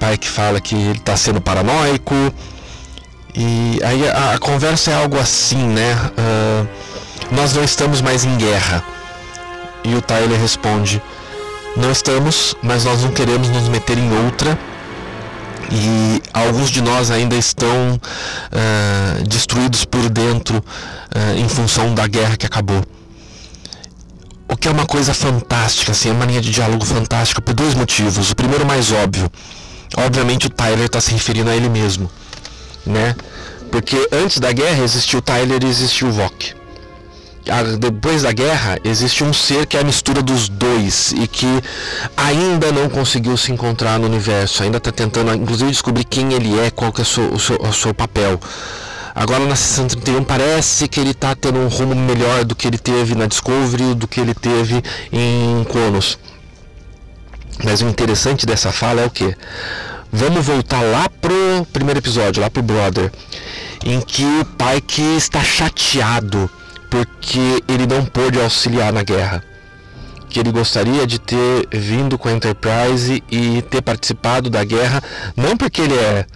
pai 0.00 0.18
que 0.18 0.28
fala 0.28 0.60
que 0.60 0.74
ele 0.74 0.98
está 0.98 1.16
sendo 1.16 1.40
paranoico. 1.40 2.14
E 3.34 3.78
aí 3.84 4.08
a, 4.08 4.34
a, 4.34 4.38
conversa 4.38 4.90
é 4.90 4.94
algo 4.94 5.18
assim, 5.18 5.62
né? 5.68 5.94
Uh, 6.18 6.66
nós 7.30 7.54
não 7.54 7.62
estamos 7.62 8.00
mais 8.00 8.24
em 8.24 8.34
guerra. 8.36 8.95
E 9.86 9.94
o 9.94 10.02
Tyler 10.02 10.38
responde: 10.38 11.00
Não 11.76 11.92
estamos, 11.92 12.56
mas 12.60 12.84
nós 12.84 13.02
não 13.02 13.12
queremos 13.12 13.48
nos 13.48 13.68
meter 13.68 13.96
em 13.96 14.24
outra. 14.24 14.58
E 15.70 16.22
alguns 16.32 16.70
de 16.70 16.82
nós 16.82 17.10
ainda 17.10 17.36
estão 17.36 17.94
uh, 17.94 19.28
destruídos 19.28 19.84
por 19.84 20.08
dentro 20.08 20.58
uh, 20.58 21.38
em 21.38 21.48
função 21.48 21.94
da 21.94 22.06
guerra 22.06 22.36
que 22.36 22.46
acabou. 22.46 22.82
O 24.48 24.56
que 24.56 24.68
é 24.68 24.70
uma 24.70 24.86
coisa 24.86 25.14
fantástica, 25.14 25.92
assim, 25.92 26.08
é 26.08 26.12
uma 26.12 26.24
linha 26.24 26.40
de 26.40 26.50
diálogo 26.50 26.84
fantástica 26.84 27.40
por 27.40 27.54
dois 27.54 27.74
motivos. 27.74 28.30
O 28.30 28.36
primeiro 28.36 28.66
mais 28.66 28.90
óbvio. 28.90 29.30
Obviamente 29.96 30.46
o 30.46 30.50
Tyler 30.50 30.86
está 30.86 31.00
se 31.00 31.12
referindo 31.12 31.50
a 31.50 31.54
ele 31.54 31.68
mesmo, 31.68 32.10
né? 32.84 33.14
Porque 33.70 34.08
antes 34.12 34.38
da 34.40 34.50
guerra 34.50 34.82
existiu 34.82 35.20
o 35.20 35.22
Tyler 35.22 35.62
e 35.62 35.66
existiu 35.66 36.08
o 36.08 36.12
Vok. 36.12 36.55
Depois 37.78 38.22
da 38.22 38.32
guerra 38.32 38.76
existe 38.82 39.22
um 39.22 39.32
ser 39.32 39.66
que 39.66 39.76
é 39.76 39.80
a 39.80 39.84
mistura 39.84 40.20
dos 40.20 40.48
dois 40.48 41.12
e 41.12 41.28
que 41.28 41.46
ainda 42.16 42.72
não 42.72 42.88
conseguiu 42.88 43.36
se 43.36 43.52
encontrar 43.52 44.00
no 44.00 44.06
universo, 44.06 44.64
ainda 44.64 44.78
está 44.78 44.90
tentando, 44.90 45.32
inclusive, 45.32 45.70
descobrir 45.70 46.04
quem 46.04 46.32
ele 46.32 46.58
é, 46.58 46.70
qual 46.70 46.92
que 46.92 47.00
é 47.00 47.04
o 47.04 47.06
seu, 47.06 47.32
o 47.32 47.38
seu, 47.38 47.56
o 47.56 47.72
seu 47.72 47.94
papel. 47.94 48.40
Agora 49.14 49.46
na 49.46 49.54
sessão 49.54 49.86
31 49.86 50.24
parece 50.24 50.88
que 50.88 50.98
ele 50.98 51.12
está 51.12 51.36
tendo 51.36 51.60
um 51.60 51.68
rumo 51.68 51.94
melhor 51.94 52.44
do 52.44 52.54
que 52.54 52.66
ele 52.66 52.78
teve 52.78 53.14
na 53.14 53.26
Discovery, 53.26 53.94
do 53.94 54.08
que 54.08 54.20
ele 54.20 54.34
teve 54.34 54.82
em 55.12 55.64
Cronos. 55.70 56.18
Mas 57.64 57.80
o 57.80 57.88
interessante 57.88 58.44
dessa 58.44 58.72
fala 58.72 59.02
é 59.02 59.06
o 59.06 59.10
que? 59.10 59.34
Vamos 60.12 60.44
voltar 60.44 60.82
lá 60.82 61.08
pro 61.08 61.66
primeiro 61.72 62.00
episódio, 62.00 62.42
lá 62.42 62.50
pro 62.50 62.62
Brother, 62.62 63.10
em 63.84 64.00
que 64.00 64.24
o 64.24 64.44
pai 64.44 64.80
que 64.80 65.16
está 65.16 65.42
chateado 65.42 66.50
porque 66.96 67.62
ele 67.68 67.86
não 67.86 68.06
pôde 68.06 68.40
auxiliar 68.40 68.90
na 68.90 69.02
guerra. 69.02 69.44
Que 70.30 70.40
ele 70.40 70.50
gostaria 70.50 71.06
de 71.06 71.18
ter 71.18 71.68
vindo 71.70 72.16
com 72.16 72.28
a 72.28 72.32
Enterprise 72.32 73.22
e 73.30 73.60
ter 73.62 73.82
participado 73.82 74.48
da 74.48 74.64
guerra, 74.64 75.02
não 75.36 75.56
porque 75.58 75.82
ele 75.82 75.94
é 75.94 76.26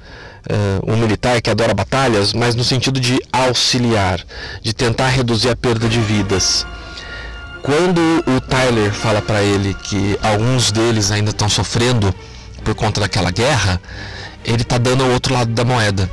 uh, 0.51 0.93
um 0.93 0.99
militar 0.99 1.41
que 1.41 1.49
adora 1.49 1.73
batalhas, 1.73 2.35
mas 2.35 2.55
no 2.55 2.63
sentido 2.63 3.01
de 3.01 3.19
auxiliar, 3.33 4.21
de 4.63 4.75
tentar 4.75 5.09
reduzir 5.09 5.49
a 5.49 5.57
perda 5.57 5.89
de 5.89 5.99
vidas. 5.99 6.67
Quando 7.63 8.01
o 8.27 8.41
Tyler 8.43 8.93
fala 8.93 9.23
para 9.23 9.43
ele 9.43 9.75
que 9.75 10.19
alguns 10.23 10.71
deles 10.71 11.11
ainda 11.11 11.31
estão 11.31 11.49
sofrendo 11.49 12.15
por 12.63 12.75
conta 12.75 13.01
daquela 13.01 13.31
guerra, 13.31 13.81
ele 14.45 14.63
está 14.63 14.77
dando 14.77 15.05
o 15.05 15.13
outro 15.13 15.33
lado 15.33 15.53
da 15.53 15.65
moeda. 15.65 16.11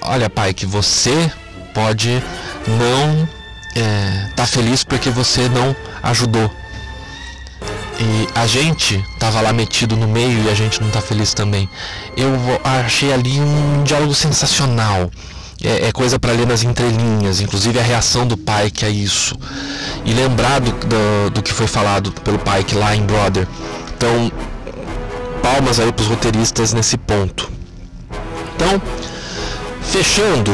Olha, 0.00 0.28
pai, 0.28 0.54
que 0.54 0.66
você 0.66 1.30
pode 1.78 2.20
não 2.66 3.28
é, 3.76 4.30
tá 4.34 4.44
feliz 4.44 4.82
porque 4.82 5.10
você 5.10 5.48
não 5.48 5.74
ajudou. 6.02 6.50
E 8.00 8.28
a 8.34 8.46
gente 8.46 9.04
tava 9.18 9.40
lá 9.40 9.52
metido 9.52 9.96
no 9.96 10.08
meio 10.08 10.42
e 10.44 10.50
a 10.50 10.54
gente 10.54 10.80
não 10.82 10.90
tá 10.90 11.00
feliz 11.00 11.34
também. 11.34 11.68
Eu 12.16 12.30
achei 12.64 13.12
ali 13.12 13.38
um 13.40 13.84
diálogo 13.84 14.14
sensacional. 14.14 15.08
É, 15.62 15.88
é 15.88 15.92
coisa 15.92 16.18
para 16.18 16.32
ler 16.32 16.46
nas 16.46 16.62
entrelinhas, 16.64 17.40
inclusive 17.40 17.78
a 17.78 17.82
reação 17.82 18.26
do 18.26 18.36
pai 18.36 18.70
que 18.70 18.84
é 18.84 18.90
isso. 18.90 19.36
E 20.04 20.12
lembrar 20.12 20.60
do, 20.60 20.72
do, 20.72 21.30
do 21.34 21.42
que 21.42 21.52
foi 21.52 21.68
falado 21.68 22.10
pelo 22.24 22.38
pai 22.40 22.64
que 22.64 22.74
lá 22.74 22.94
em 22.94 23.02
Brother. 23.02 23.46
Então, 23.96 24.32
palmas 25.42 25.78
aí 25.78 25.92
pros 25.92 26.08
roteiristas 26.08 26.72
nesse 26.72 26.96
ponto. 26.96 27.50
Então, 28.54 28.80
fechando, 29.88 30.52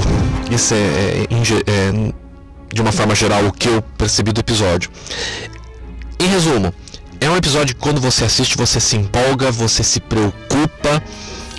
isso 0.51 0.75
é, 0.75 0.79
é, 0.79 1.27
é 1.67 2.13
de 2.73 2.81
uma 2.81 2.93
forma 2.93 3.15
geral 3.15 3.47
o 3.47 3.53
que 3.53 3.69
eu 3.69 3.83
percebi 3.99 4.33
do 4.33 4.41
episódio. 4.41 4.91
Em 6.19 6.27
resumo, 6.27 6.73
é 7.21 7.29
um 7.29 7.37
episódio 7.37 7.75
que 7.75 7.81
quando 7.81 8.01
você 8.01 8.25
assiste 8.25 8.57
você 8.57 8.81
se 8.81 8.97
empolga, 8.97 9.51
você 9.51 9.83
se 9.83 10.01
preocupa 10.01 11.03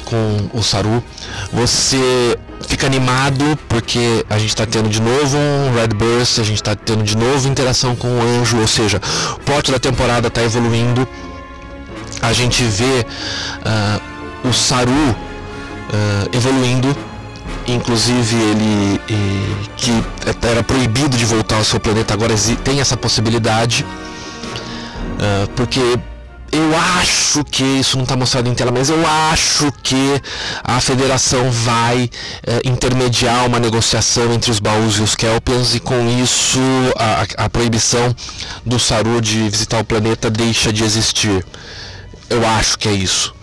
com 0.06 0.50
o 0.54 0.62
Saru, 0.62 1.04
você 1.52 2.38
fica 2.68 2.86
animado 2.86 3.58
porque 3.68 4.26
a 4.30 4.38
gente 4.38 4.50
está 4.50 4.66
tendo 4.66 4.90
de 4.90 5.02
novo 5.02 5.38
um 5.38 5.74
Red 5.74 5.90
Burst, 5.90 6.40
a 6.40 6.44
gente 6.44 6.58
está 6.58 6.76
tendo 6.76 7.04
de 7.04 7.18
novo 7.18 7.48
interação 7.48 7.96
com 7.96 8.08
o 8.08 8.22
anjo, 8.22 8.58
ou 8.60 8.68
seja, 8.68 9.02
o 9.36 9.40
plot 9.40 9.72
da 9.72 9.80
temporada 9.80 10.28
está 10.28 10.44
evoluindo, 10.44 11.08
a 12.22 12.32
gente 12.32 12.64
vê 12.64 13.06
uh, 13.66 14.48
o 14.48 14.54
Saru 14.54 14.92
uh, 14.92 15.16
evoluindo 16.36 16.96
inclusive 17.68 18.36
ele 18.36 19.02
que 19.78 19.92
era 20.48 20.64
proibido 20.64 21.18
de 21.18 21.26
voltar 21.26 21.58
ao 21.58 21.64
seu 21.64 21.80
planeta 21.80 22.14
agora 22.14 22.34
tem 22.64 22.80
essa 22.80 22.96
possibilidade 22.96 23.86
uh, 25.16 25.48
porque 25.56 25.80
eu 26.56 26.78
acho 27.00 27.44
que 27.44 27.64
isso 27.64 27.98
não 27.98 28.04
está 28.04 28.16
mostrado 28.16 28.50
em 28.50 28.54
tela, 28.54 28.72
mas 28.72 28.90
eu 28.90 29.06
acho 29.06 29.72
que 29.84 30.22
a 30.64 30.80
federação 30.80 31.52
vai 31.52 32.06
uh, 32.06 32.10
intermediar 32.64 33.46
uma 33.46 33.60
negociação 33.60 34.32
entre 34.32 34.52
os 34.52 34.60
baús 34.60 34.98
e 34.98 35.02
os 35.02 35.16
Kelpians 35.16 35.76
e 35.76 35.82
com 35.82 36.08
isso 36.24 36.60
a, 36.98 37.46
a 37.46 37.50
proibição 37.50 38.16
do 38.66 38.80
Saru 38.80 39.20
de 39.20 39.50
visitar 39.50 39.80
o 39.82 39.84
planeta 39.84 40.30
deixa 40.30 40.72
de 40.72 40.84
existir. 40.84 41.46
Eu 42.30 42.48
acho 42.48 42.80
que 42.80 42.88
é 42.88 42.94
isso. 42.94 43.36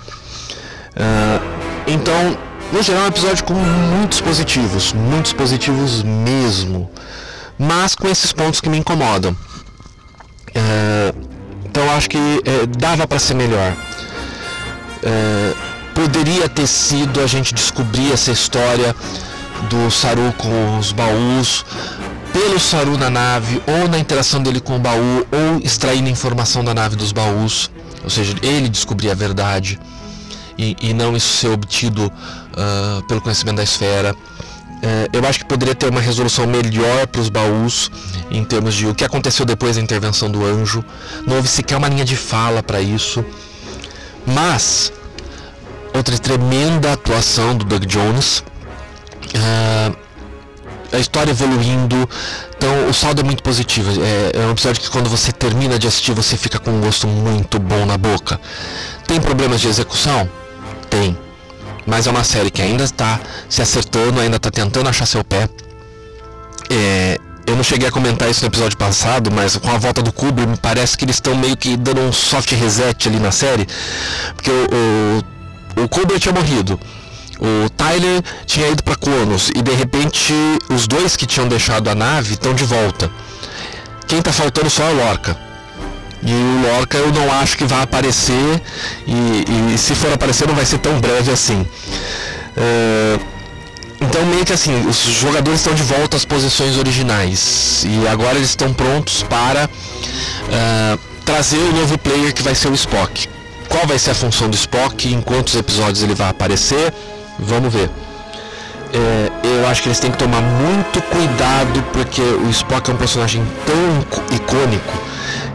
Uh, 0.97 1.43
então 1.87 2.39
no 2.73 2.83
geral, 2.83 3.03
é 3.03 3.05
um 3.05 3.09
episódio 3.09 3.45
com 3.45 3.55
muitos 3.55 4.21
positivos, 4.21 4.95
muitos 4.95 5.33
positivos 5.35 6.03
mesmo, 6.03 6.91
mas 7.59 7.95
com 7.95 8.09
esses 8.09 8.33
pontos 8.33 8.61
que 8.61 8.69
me 8.69 8.79
incomodam. 8.79 9.37
É, 10.55 11.15
então, 11.67 11.91
acho 11.93 12.09
que 12.09 12.19
é, 12.19 12.67
dava 12.67 13.07
para 13.07 13.19
ser 13.19 13.35
melhor. 13.35 13.77
É, 15.03 15.55
poderia 15.95 16.49
ter 16.49 16.67
sido 16.67 17.21
a 17.21 17.27
gente 17.27 17.53
descobrir 17.53 18.11
essa 18.11 18.31
história 18.31 18.97
do 19.69 19.91
Saru 19.91 20.33
com 20.39 20.79
os 20.79 20.93
baús, 20.93 21.67
pelo 22.33 22.59
Saru 22.59 22.97
na 22.97 23.11
nave, 23.11 23.63
ou 23.67 23.87
na 23.87 23.99
interação 23.99 24.43
dele 24.43 24.61
com 24.61 24.77
o 24.77 24.79
baú, 24.79 25.27
ou 25.31 25.61
extraindo 25.63 26.09
informação 26.09 26.65
da 26.65 26.73
nave 26.73 26.97
dos 26.97 27.13
baús, 27.13 27.71
ou 28.03 28.09
seja, 28.09 28.35
ele 28.43 28.71
descobrir 28.71 29.11
a 29.11 29.15
verdade 29.15 29.79
e, 30.59 30.77
e 30.81 30.95
não 30.95 31.17
isso 31.17 31.37
ser 31.37 31.49
obtido 31.49 32.11
uh, 32.53 33.03
pelo 33.05 33.21
conhecimento 33.21 33.57
da 33.57 33.63
esfera. 33.63 34.15
Uh, 34.15 35.09
eu 35.13 35.25
acho 35.27 35.41
que 35.41 35.45
poderia 35.45 35.75
ter 35.75 35.89
uma 35.89 36.01
resolução 36.01 36.47
melhor 36.47 37.07
para 37.07 37.21
os 37.21 37.29
baús 37.29 37.91
em 38.31 38.45
termos 38.45 38.75
de 38.75 38.87
o 38.87 38.95
que 38.95 39.05
aconteceu 39.05 39.45
depois 39.47 39.77
da 39.77 39.83
intervenção 39.83 40.31
do 40.31 40.45
anjo. 40.45 40.85
Não 41.27 41.37
houve 41.37 41.49
sequer 41.49 41.77
uma 41.77 41.89
linha 41.89 42.05
de 42.05 42.17
fala 42.17 42.63
para 42.63 42.81
isso. 42.81 43.25
Mas, 44.27 44.93
outra 45.95 46.19
tremenda 46.19 46.93
atuação 46.93 47.57
do 47.57 47.65
Doug 47.65 47.85
Jones. 47.85 48.45
Uh, 49.35 49.97
a 50.93 50.99
história 50.99 51.31
evoluindo. 51.31 52.09
Então 52.57 52.89
o 52.89 52.95
saldo 52.95 53.23
é 53.23 53.25
muito 53.25 53.43
positivo. 53.43 53.91
É, 54.03 54.41
é, 54.41 54.47
um 54.47 54.53
episódio 54.53 54.81
que 54.81 54.91
quando 54.91 55.09
você 55.09 55.33
termina 55.33 55.79
de 55.79 55.87
assistir 55.87 56.13
você 56.13 56.37
fica 56.37 56.59
com 56.59 56.71
um 56.71 56.81
gosto 56.81 57.09
muito 57.09 57.59
bom 57.59 57.85
na 57.87 57.97
boca. 57.97 58.39
Tem 59.07 59.21
problemas 59.21 59.61
de 59.61 59.69
execução? 59.69 60.29
Tem. 60.89 61.17
Mas 61.87 62.07
é 62.07 62.11
uma 62.11 62.25
série 62.25 62.51
que 62.51 62.63
ainda 62.63 62.85
está 62.85 63.21
se 63.49 63.61
acertando, 63.61 64.21
ainda 64.21 64.37
está 64.37 64.51
tentando 64.51 64.89
achar 64.89 65.07
seu 65.07 65.25
pé. 65.25 65.49
É, 66.71 67.19
eu 67.47 67.57
não 67.57 67.63
cheguei 67.63 67.89
a 67.89 67.91
comentar 67.91 68.31
isso 68.31 68.43
no 68.43 68.49
episódio 68.49 68.79
passado, 68.79 69.31
mas 69.31 69.57
com 69.57 69.71
a 69.71 69.79
volta 69.79 70.01
do 70.01 70.13
Kubrick, 70.13 70.49
me 70.49 70.57
parece 70.57 70.97
que 70.97 71.05
eles 71.05 71.17
estão 71.17 71.35
meio 71.35 71.57
que 71.57 71.77
dando 71.77 72.01
um 72.01 72.13
soft 72.13 72.51
reset 72.53 73.09
ali 73.09 73.19
na 73.19 73.33
série. 73.33 73.67
Porque 74.35 74.51
o, 74.51 75.25
o, 75.81 75.85
o 75.85 75.89
Kubrick 75.89 76.21
tinha 76.21 76.33
morrido. 76.33 76.79
O 77.41 77.69
Tyler 77.71 78.23
tinha 78.47 78.69
ido 78.69 78.85
para 78.85 78.95
Cronos 78.95 79.51
e 79.55 79.63
de 79.63 79.73
repente 79.73 80.33
os 80.71 80.87
dois 80.87 81.17
que 81.17 81.27
tinham 81.27 81.49
deixado 81.49 81.89
a 81.91 81.95
nave 81.95 82.35
estão 82.35 82.55
de 82.55 82.63
volta. 82.63 83.11
Quem 84.07 84.21
está 84.21 84.33
faltando 84.33 84.71
só 84.71 84.85
é 84.85 84.93
o 84.93 84.97
Lorca. 84.97 85.37
E 86.25 86.33
o 86.33 86.63
Lorca 86.63 86.97
eu 86.97 87.13
não 87.13 87.33
acho 87.41 87.57
que 87.57 87.65
vai 87.65 87.83
aparecer, 87.83 88.63
e, 89.07 89.75
e 89.75 89.79
se 89.79 89.95
for 89.95 90.13
aparecer 90.13 90.47
não 90.47 90.55
vai 90.55 90.65
ser 90.65 90.79
tão 90.79 91.01
breve 91.01 91.33
assim. 91.33 91.67
Uh, 92.57 93.21
então 94.01 94.25
meio 94.27 94.45
que 94.45 94.53
assim, 94.53 94.87
os 94.87 94.97
jogadores 94.97 95.61
estão 95.61 95.75
de 95.75 95.83
volta 95.83 96.17
às 96.17 96.25
posições 96.25 96.77
originais. 96.77 97.85
E 97.89 98.07
agora 98.09 98.37
eles 98.37 98.51
estão 98.51 98.73
prontos 98.73 99.23
para 99.25 99.67
uh, 99.67 100.99
trazer 101.25 101.59
o 101.59 101.73
novo 101.73 101.99
player 101.99 102.33
que 102.33 102.43
vai 102.43 102.55
ser 102.55 102.69
o 102.69 102.75
Spock. 102.75 103.29
Qual 103.69 103.87
vai 103.87 103.99
ser 103.99 104.11
a 104.11 104.15
função 104.15 104.49
do 104.49 104.57
Spock, 104.57 105.13
em 105.13 105.21
quantos 105.21 105.55
episódios 105.55 106.03
ele 106.03 106.15
vai 106.15 106.29
aparecer, 106.29 106.93
vamos 107.39 107.73
ver. 107.73 107.91
É, 108.93 109.31
eu 109.43 109.67
acho 109.69 109.83
que 109.83 109.89
eles 109.89 109.99
têm 109.99 110.11
que 110.11 110.19
tomar 110.19 110.43
muito 110.43 111.01
cuidado 111.03 111.83
porque 111.95 112.21
o 112.21 112.51
Spock 112.51 112.91
é 112.91 112.93
um 112.93 112.97
personagem 112.99 113.43
tão 113.65 114.37
icônico 114.37 115.12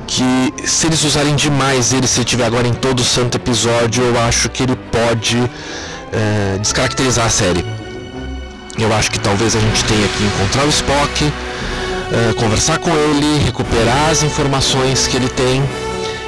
que 0.07 0.53
se 0.65 0.87
eles 0.87 1.03
usarem 1.03 1.35
demais 1.35 1.91
ele 1.91 2.07
se 2.07 2.19
ele 2.19 2.25
estiver 2.25 2.45
agora 2.45 2.67
em 2.67 2.73
todo 2.73 3.03
santo 3.03 3.35
episódio, 3.35 4.03
eu 4.03 4.19
acho 4.21 4.49
que 4.49 4.63
ele 4.63 4.75
pode 4.75 5.37
é, 6.11 6.57
descaracterizar 6.59 7.25
a 7.25 7.29
série. 7.29 7.65
Eu 8.77 8.93
acho 8.95 9.11
que 9.11 9.19
talvez 9.19 9.55
a 9.55 9.59
gente 9.59 9.83
tenha 9.85 10.07
que 10.07 10.23
encontrar 10.23 10.65
o 10.65 10.69
Spock, 10.69 11.33
é, 12.11 12.33
conversar 12.33 12.79
com 12.79 12.89
ele, 12.89 13.43
recuperar 13.43 14.09
as 14.09 14.23
informações 14.23 15.07
que 15.07 15.17
ele 15.17 15.29
tem 15.29 15.63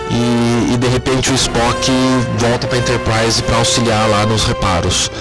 e, 0.09 0.73
e 0.73 0.77
de 0.77 0.87
repente 0.87 1.31
o 1.31 1.35
Spock 1.35 1.91
volta 2.37 2.67
para 2.67 2.79
Enterprise 2.79 3.43
para 3.43 3.57
auxiliar 3.57 4.09
lá 4.09 4.25
nos 4.25 4.43
reparos 4.43 5.11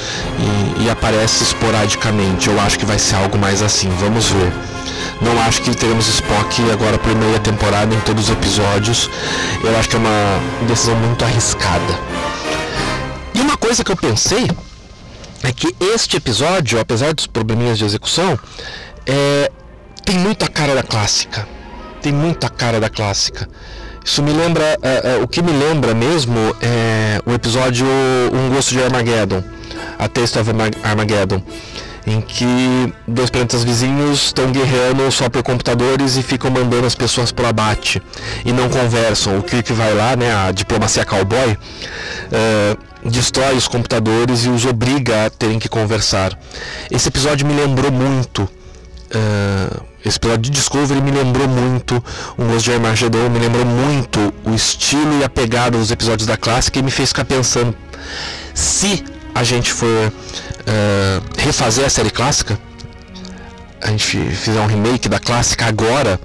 e, 0.79 0.85
e 0.85 0.91
aparece 0.91 1.45
esporadicamente. 1.45 2.49
Eu 2.49 2.59
acho 2.61 2.79
que 2.79 2.87
vai 2.87 2.99
ser 2.99 3.17
algo 3.17 3.39
mais 3.39 3.63
assim. 3.63 3.91
Vamos 4.01 4.31
ver. 4.31 4.51
Não 5.21 5.41
acho 5.43 5.63
que 5.63 5.75
teremos 5.75 6.07
Spock 6.07 6.71
agora 6.71 6.99
por 6.99 7.15
meia 7.15 7.41
temporada 7.41 7.95
em 7.95 8.01
todos 8.01 8.25
os 8.25 8.31
episódios. 8.31 9.11
Eu 9.63 9.77
acho 9.77 9.89
que 9.89 9.97
é 9.97 9.99
uma 9.99 10.67
decisão 10.67 10.95
muito 10.97 11.25
arriscada. 11.25 11.99
E 13.35 13.41
uma 13.41 13.57
coisa 13.57 13.83
que 13.83 13.91
eu 13.91 13.97
pensei 13.97 14.49
é 15.43 15.53
que 15.53 15.75
este 15.81 16.17
episódio, 16.17 16.81
apesar 16.81 17.13
dos 17.13 17.27
probleminhas 17.27 17.79
de 17.79 17.85
execução, 17.85 18.39
é, 19.07 19.51
tem 20.05 20.17
muita 20.19 20.49
cara 20.49 20.75
da 20.75 20.83
clássica. 20.83 21.47
Tem 22.01 22.13
muita 22.13 22.49
cara 22.49 22.81
da 22.81 22.89
clássica. 22.89 23.49
Isso 24.05 24.23
me 24.23 24.33
lembra, 24.33 24.65
é, 24.83 25.17
é, 25.17 25.23
o 25.23 25.29
que 25.29 25.43
me 25.43 25.53
lembra 25.53 25.95
mesmo 25.95 26.39
é 26.63 27.21
o 27.27 27.33
episódio 27.33 27.87
Um 28.33 28.49
Gosto 28.55 28.71
de 28.73 28.83
Armageddon, 28.83 29.45
A 29.99 30.09
Taste 30.09 30.39
of 30.39 30.51
Armageddon, 30.83 31.43
em 32.09 32.23
que 32.23 32.93
dois 33.07 33.29
planetas 33.29 33.63
vizinhos 33.63 34.27
estão 34.27 34.51
guerreando 34.51 35.11
só 35.13 35.29
por 35.29 35.43
computadores 35.43 36.17
e 36.17 36.23
ficam 36.23 36.51
mandando 36.51 36.87
as 36.87 36.95
pessoas 36.95 37.31
para 37.31 37.45
o 37.45 37.49
abate 37.49 38.03
e 38.45 38.53
não 38.53 38.69
conversam. 38.69 39.39
O 39.39 39.43
Kirk 39.43 39.73
vai 39.75 39.93
lá, 39.93 40.17
né, 40.17 40.35
a 40.35 40.51
diplomacia 40.51 41.05
cowboy, 41.05 41.57
é, 42.33 42.77
destrói 43.05 43.57
os 43.57 43.69
computadores 43.69 44.47
e 44.47 44.49
os 44.49 44.65
obriga 44.65 45.27
a 45.27 45.31
terem 45.31 45.59
que 45.59 45.69
conversar. 45.69 46.37
Esse 46.91 47.09
episódio 47.09 47.47
me 47.47 47.55
lembrou 47.55 47.93
muito. 47.93 48.49
Uh, 49.09 49.89
esse 50.05 50.19
episódio 50.19 50.43
de 50.43 50.51
Discovery 50.51 51.01
me 51.01 51.11
lembrou 51.11 51.49
muito 51.49 52.03
o 52.37 52.45
Gosto 52.45 52.67
de 52.67 52.73
Armageddon, 52.73 53.31
me 53.31 53.39
lembrou 53.39 53.65
muito 53.65 54.35
o 54.45 54.55
estilo 54.55 55.21
e 55.21 55.25
a 55.25 55.31
pegada 55.31 55.79
dos 55.79 55.91
episódios 55.91 56.27
da 56.27 56.37
clássica 56.37 56.79
e 56.79 56.83
me 56.83 56.91
fez 56.91 57.09
ficar 57.09 57.25
pensando 57.25 57.75
se 58.55 59.03
a 59.39 59.45
gente 59.45 59.73
for 59.73 59.87
uh, 59.87 61.23
refazer 61.39 61.85
a 61.85 61.91
série 61.91 62.11
clássica, 62.11 62.59
a 63.81 63.87
gente 63.87 64.19
fizer 64.35 64.61
um 64.61 64.67
remake 64.67 65.09
da 65.09 65.21
clássica 65.21 65.67
agora, 65.67 66.21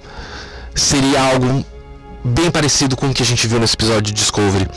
seria 0.74 1.22
algo 1.22 1.64
bem 2.24 2.50
parecido 2.50 2.96
com 2.96 3.08
o 3.08 3.14
que 3.14 3.22
a 3.22 3.26
gente 3.26 3.46
viu 3.46 3.60
nesse 3.60 3.76
episódio 3.76 4.02
de 4.02 4.14
Discovery. 4.14 4.68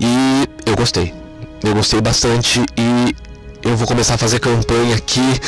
E 0.00 0.48
eu 0.64 0.74
gostei. 0.74 1.12
Eu 1.62 1.74
gostei 1.74 2.00
bastante 2.00 2.64
e 2.74 3.14
eu 3.62 3.76
vou 3.76 3.86
começar 3.86 4.14
a 4.14 4.18
fazer 4.18 4.40
campanha 4.40 4.96
aqui. 4.96 5.40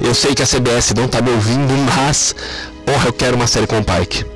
Eu 0.00 0.16
sei 0.16 0.34
que 0.34 0.42
a 0.42 0.46
CBS 0.46 0.94
não 0.96 1.06
tá 1.06 1.22
me 1.22 1.30
ouvindo, 1.30 1.74
mas 1.94 2.34
porra, 2.84 3.06
eu 3.06 3.12
quero 3.12 3.36
uma 3.36 3.46
série 3.46 3.68
com 3.68 3.78
o 3.78 3.84
Pike. 3.84 4.26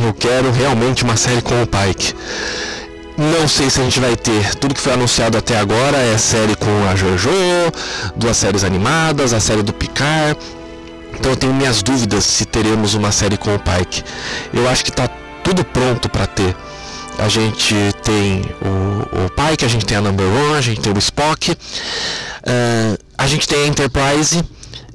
Eu 0.00 0.14
quero 0.14 0.52
realmente 0.52 1.02
uma 1.02 1.16
série 1.16 1.42
com 1.42 1.60
o 1.60 1.66
Pike. 1.66 2.14
Não 3.20 3.46
sei 3.46 3.68
se 3.68 3.78
a 3.78 3.84
gente 3.84 4.00
vai 4.00 4.16
ter. 4.16 4.54
Tudo 4.54 4.74
que 4.74 4.80
foi 4.80 4.94
anunciado 4.94 5.36
até 5.36 5.58
agora 5.58 5.98
é 5.98 6.16
série 6.16 6.56
com 6.56 6.88
a 6.90 6.96
Jojo, 6.96 7.28
duas 8.16 8.34
séries 8.34 8.64
animadas, 8.64 9.34
a 9.34 9.40
série 9.40 9.62
do 9.62 9.74
Picard. 9.74 10.40
Então 11.18 11.32
eu 11.32 11.36
tenho 11.36 11.52
minhas 11.52 11.82
dúvidas 11.82 12.24
se 12.24 12.46
teremos 12.46 12.94
uma 12.94 13.12
série 13.12 13.36
com 13.36 13.54
o 13.54 13.58
Pike. 13.58 14.02
Eu 14.54 14.66
acho 14.70 14.82
que 14.82 14.90
tá 14.90 15.06
tudo 15.44 15.62
pronto 15.62 16.08
para 16.08 16.26
ter. 16.26 16.56
A 17.18 17.28
gente 17.28 17.74
tem 18.02 18.40
o, 18.62 19.26
o 19.26 19.28
Pike, 19.28 19.66
a 19.66 19.68
gente 19.68 19.84
tem 19.84 19.98
a 19.98 20.00
Number 20.00 20.26
One, 20.26 20.56
a 20.56 20.62
gente 20.62 20.80
tem 20.80 20.90
o 20.90 20.98
Spock. 20.98 21.50
Uh, 21.50 22.98
a 23.18 23.26
gente 23.26 23.46
tem 23.46 23.64
a 23.64 23.66
Enterprise, 23.66 24.42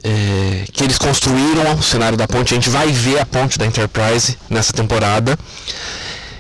é, 0.04 0.66
que 0.74 0.84
eles 0.84 0.98
construíram 0.98 1.76
o 1.76 1.84
cenário 1.84 2.18
da 2.18 2.28
ponte. 2.28 2.56
A 2.56 2.56
gente 2.56 2.72
vai 2.72 2.88
ver 2.88 3.20
a 3.20 3.26
ponte 3.28 3.60
da 3.60 3.68
Enterprise 3.68 4.36
nessa 4.50 4.74
temporada. 4.74 5.38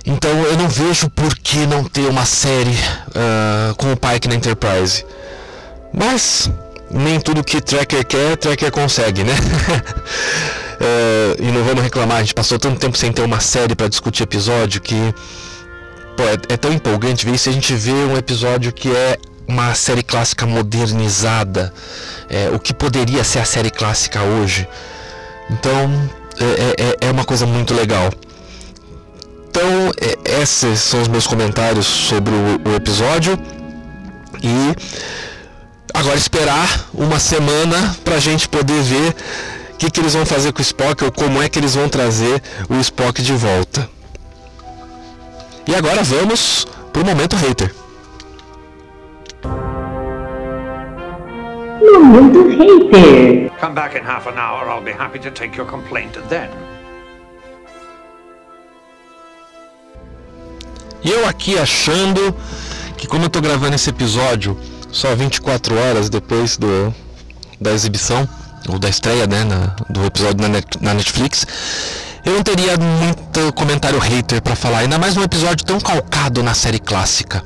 Então 0.05 0.31
eu 0.43 0.57
não 0.57 0.67
vejo 0.67 1.09
por 1.09 1.35
que 1.35 1.65
não 1.65 1.83
ter 1.83 2.07
uma 2.07 2.25
série 2.25 2.77
uh, 3.09 3.73
com 3.75 3.91
o 3.91 3.97
Pike 3.97 4.27
na 4.27 4.35
Enterprise. 4.35 5.03
Mas 5.91 6.49
nem 6.91 7.19
tudo 7.19 7.43
que 7.43 7.59
Tracker 7.59 8.05
quer, 8.05 8.37
Tracker 8.37 8.71
consegue, 8.71 9.23
né? 9.23 9.33
uh, 9.33 11.35
e 11.41 11.51
não 11.51 11.63
vamos 11.63 11.83
reclamar, 11.83 12.17
a 12.17 12.21
gente 12.21 12.35
passou 12.35 12.59
tanto 12.59 12.79
tempo 12.79 12.97
sem 12.97 13.11
ter 13.11 13.23
uma 13.23 13.39
série 13.39 13.75
para 13.75 13.87
discutir 13.87 14.23
episódio 14.23 14.79
que 14.79 15.13
pô, 16.15 16.23
é, 16.23 16.53
é 16.53 16.57
tão 16.57 16.71
empolgante 16.71 17.25
ver 17.25 17.33
isso. 17.33 17.49
A 17.49 17.53
gente 17.53 17.73
vê 17.73 17.91
um 17.91 18.15
episódio 18.15 18.71
que 18.71 18.89
é 18.89 19.17
uma 19.47 19.73
série 19.73 20.03
clássica 20.03 20.45
modernizada, 20.45 21.73
é, 22.29 22.49
o 22.49 22.59
que 22.59 22.73
poderia 22.73 23.23
ser 23.23 23.39
a 23.39 23.45
série 23.45 23.71
clássica 23.71 24.21
hoje. 24.21 24.67
Então 25.49 26.09
é, 26.39 27.05
é, 27.05 27.07
é 27.07 27.11
uma 27.11 27.23
coisa 27.23 27.45
muito 27.45 27.73
legal. 27.73 28.11
Então 29.55 29.89
é, 30.01 30.41
esses 30.41 30.81
são 30.81 31.01
os 31.01 31.07
meus 31.07 31.25
comentários 31.25 31.85
sobre 31.85 32.33
o, 32.33 32.71
o 32.71 32.75
episódio 32.75 33.39
e 34.43 34.75
agora 35.93 36.17
esperar 36.17 36.89
uma 36.93 37.21
semana 37.21 37.95
para 38.03 38.15
a 38.15 38.19
gente 38.19 38.49
poder 38.49 38.81
ver 38.81 39.15
o 39.73 39.77
que, 39.77 39.89
que 39.89 40.01
eles 40.01 40.13
vão 40.13 40.25
fazer 40.25 40.51
com 40.51 40.59
o 40.59 40.61
Spock 40.61 41.05
ou 41.05 41.09
como 41.09 41.41
é 41.41 41.47
que 41.47 41.57
eles 41.57 41.73
vão 41.73 41.87
trazer 41.87 42.43
o 42.67 42.75
Spock 42.81 43.21
de 43.21 43.31
volta. 43.31 43.89
E 45.65 45.73
agora 45.73 46.03
vamos 46.03 46.67
pro 46.91 47.05
momento 47.05 47.37
hater. 47.37 47.73
Momento 51.81 52.49
hater. 52.49 53.51
Come 53.61 53.73
back 53.73 53.97
in 53.97 54.03
half 54.03 54.27
an 54.27 54.37
hour. 54.37 54.69
I'll 54.69 54.83
be 54.83 54.91
happy 54.91 55.19
to 55.19 55.31
take 55.31 55.57
your 55.57 55.65
complaint 55.65 56.17
then. 56.27 56.64
E 61.05 61.11
eu 61.11 61.27
aqui 61.27 61.55
achando 61.59 62.35
que 62.97 63.05
como 63.05 63.25
eu 63.25 63.29
tô 63.29 63.39
gravando 63.39 63.75
esse 63.75 63.91
episódio 63.91 64.59
só 64.91 65.13
24 65.15 65.77
horas 65.77 66.09
depois 66.09 66.57
do, 66.57 66.91
da 67.61 67.71
exibição, 67.71 68.27
ou 68.67 68.79
da 68.79 68.89
estreia, 68.89 69.27
né, 69.27 69.43
na, 69.43 69.75
do 69.87 70.03
episódio 70.03 70.41
na, 70.41 70.47
net, 70.47 70.65
na 70.81 70.95
Netflix, 70.95 71.45
eu 72.25 72.33
não 72.33 72.41
teria 72.41 72.75
muito 72.77 73.53
comentário 73.53 73.99
hater 73.99 74.41
para 74.41 74.55
falar, 74.55 74.79
ainda 74.79 74.97
mais 74.97 75.15
um 75.15 75.21
episódio 75.21 75.63
tão 75.63 75.79
calcado 75.79 76.41
na 76.41 76.55
série 76.55 76.79
clássica. 76.79 77.43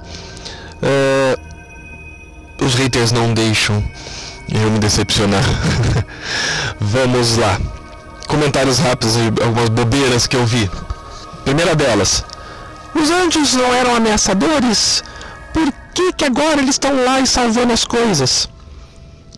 Uh, 0.82 2.64
os 2.64 2.76
haters 2.76 3.12
não 3.12 3.34
deixam 3.34 3.84
eu 4.48 4.72
me 4.72 4.80
decepcionar. 4.80 5.44
Vamos 6.80 7.36
lá. 7.36 7.60
Comentários 8.26 8.80
rápidos 8.80 9.18
e 9.18 9.44
algumas 9.44 9.68
bobeiras 9.68 10.28
que 10.28 10.38
eu 10.38 10.46
vi. 10.46 10.72
Primeira 11.44 11.76
delas. 11.76 12.24
Os 12.94 13.10
anjos 13.10 13.54
não 13.54 13.74
eram 13.74 13.96
ameaçadores? 13.96 15.04
Por 15.54 15.72
que, 15.94 16.14
que 16.14 16.26
agora 16.26 16.62
eles 16.62 16.76
estão 16.76 17.04
lá 17.04 17.20
e 17.20 17.28
salvando 17.28 17.74
as 17.74 17.84
coisas? 17.84 18.50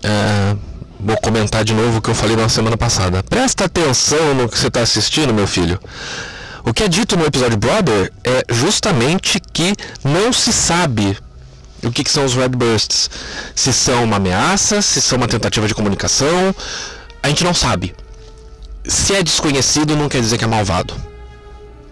É, 0.03 0.55
vou 0.99 1.17
comentar 1.17 1.63
de 1.63 1.73
novo 1.73 1.97
o 1.97 2.01
que 2.01 2.09
eu 2.09 2.15
falei 2.15 2.35
na 2.35 2.49
semana 2.49 2.77
passada. 2.77 3.23
Presta 3.23 3.65
atenção 3.65 4.33
no 4.33 4.49
que 4.49 4.57
você 4.57 4.67
está 4.67 4.81
assistindo, 4.81 5.33
meu 5.33 5.47
filho. 5.47 5.79
O 6.63 6.73
que 6.73 6.83
é 6.83 6.87
dito 6.87 7.17
no 7.17 7.25
episódio 7.25 7.57
Brother 7.57 8.11
é 8.23 8.43
justamente 8.49 9.39
que 9.51 9.73
não 10.03 10.31
se 10.31 10.53
sabe 10.53 11.17
o 11.83 11.91
que, 11.91 12.03
que 12.03 12.11
são 12.11 12.23
os 12.25 12.35
Red 12.35 12.49
Bursts. 12.49 13.09
Se 13.55 13.73
são 13.73 14.03
uma 14.03 14.17
ameaça, 14.17 14.81
se 14.81 15.01
são 15.01 15.17
uma 15.17 15.27
tentativa 15.27 15.67
de 15.67 15.73
comunicação, 15.73 16.53
a 17.23 17.27
gente 17.29 17.43
não 17.43 17.53
sabe. 17.53 17.95
Se 18.85 19.15
é 19.15 19.23
desconhecido, 19.23 19.95
não 19.95 20.09
quer 20.09 20.21
dizer 20.21 20.37
que 20.37 20.43
é 20.43 20.47
malvado. 20.47 20.95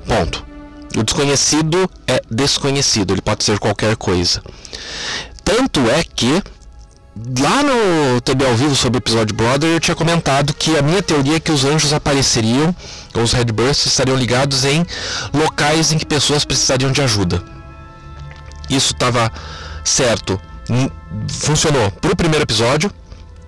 Ponto. 0.05 0.48
O 0.95 1.03
desconhecido 1.03 1.89
é 2.07 2.21
desconhecido, 2.29 3.13
ele 3.13 3.21
pode 3.21 3.43
ser 3.43 3.59
qualquer 3.59 3.95
coisa. 3.95 4.41
Tanto 5.43 5.79
é 5.89 6.03
que 6.03 6.41
lá 7.39 7.63
no 7.63 8.21
TB 8.21 8.45
ao 8.45 8.55
vivo 8.55 8.75
sobre 8.75 8.97
o 8.97 9.01
episódio 9.01 9.35
Brother 9.35 9.69
eu 9.69 9.79
tinha 9.79 9.95
comentado 9.95 10.53
que 10.53 10.77
a 10.77 10.81
minha 10.81 11.01
teoria 11.01 11.35
é 11.35 11.39
que 11.39 11.51
os 11.51 11.65
anjos 11.65 11.93
apareceriam, 11.93 12.75
ou 13.13 13.23
os 13.23 13.33
Redbursts 13.33 13.87
estariam 13.87 14.17
ligados 14.17 14.65
em 14.65 14.85
locais 15.33 15.91
em 15.91 15.97
que 15.97 16.05
pessoas 16.05 16.45
precisariam 16.45 16.91
de 16.91 17.01
ajuda. 17.01 17.43
Isso 18.69 18.93
estava 18.93 19.31
certo. 19.83 20.39
Funcionou 21.27 21.91
para 21.91 22.11
o 22.11 22.15
primeiro 22.15 22.43
episódio, 22.43 22.91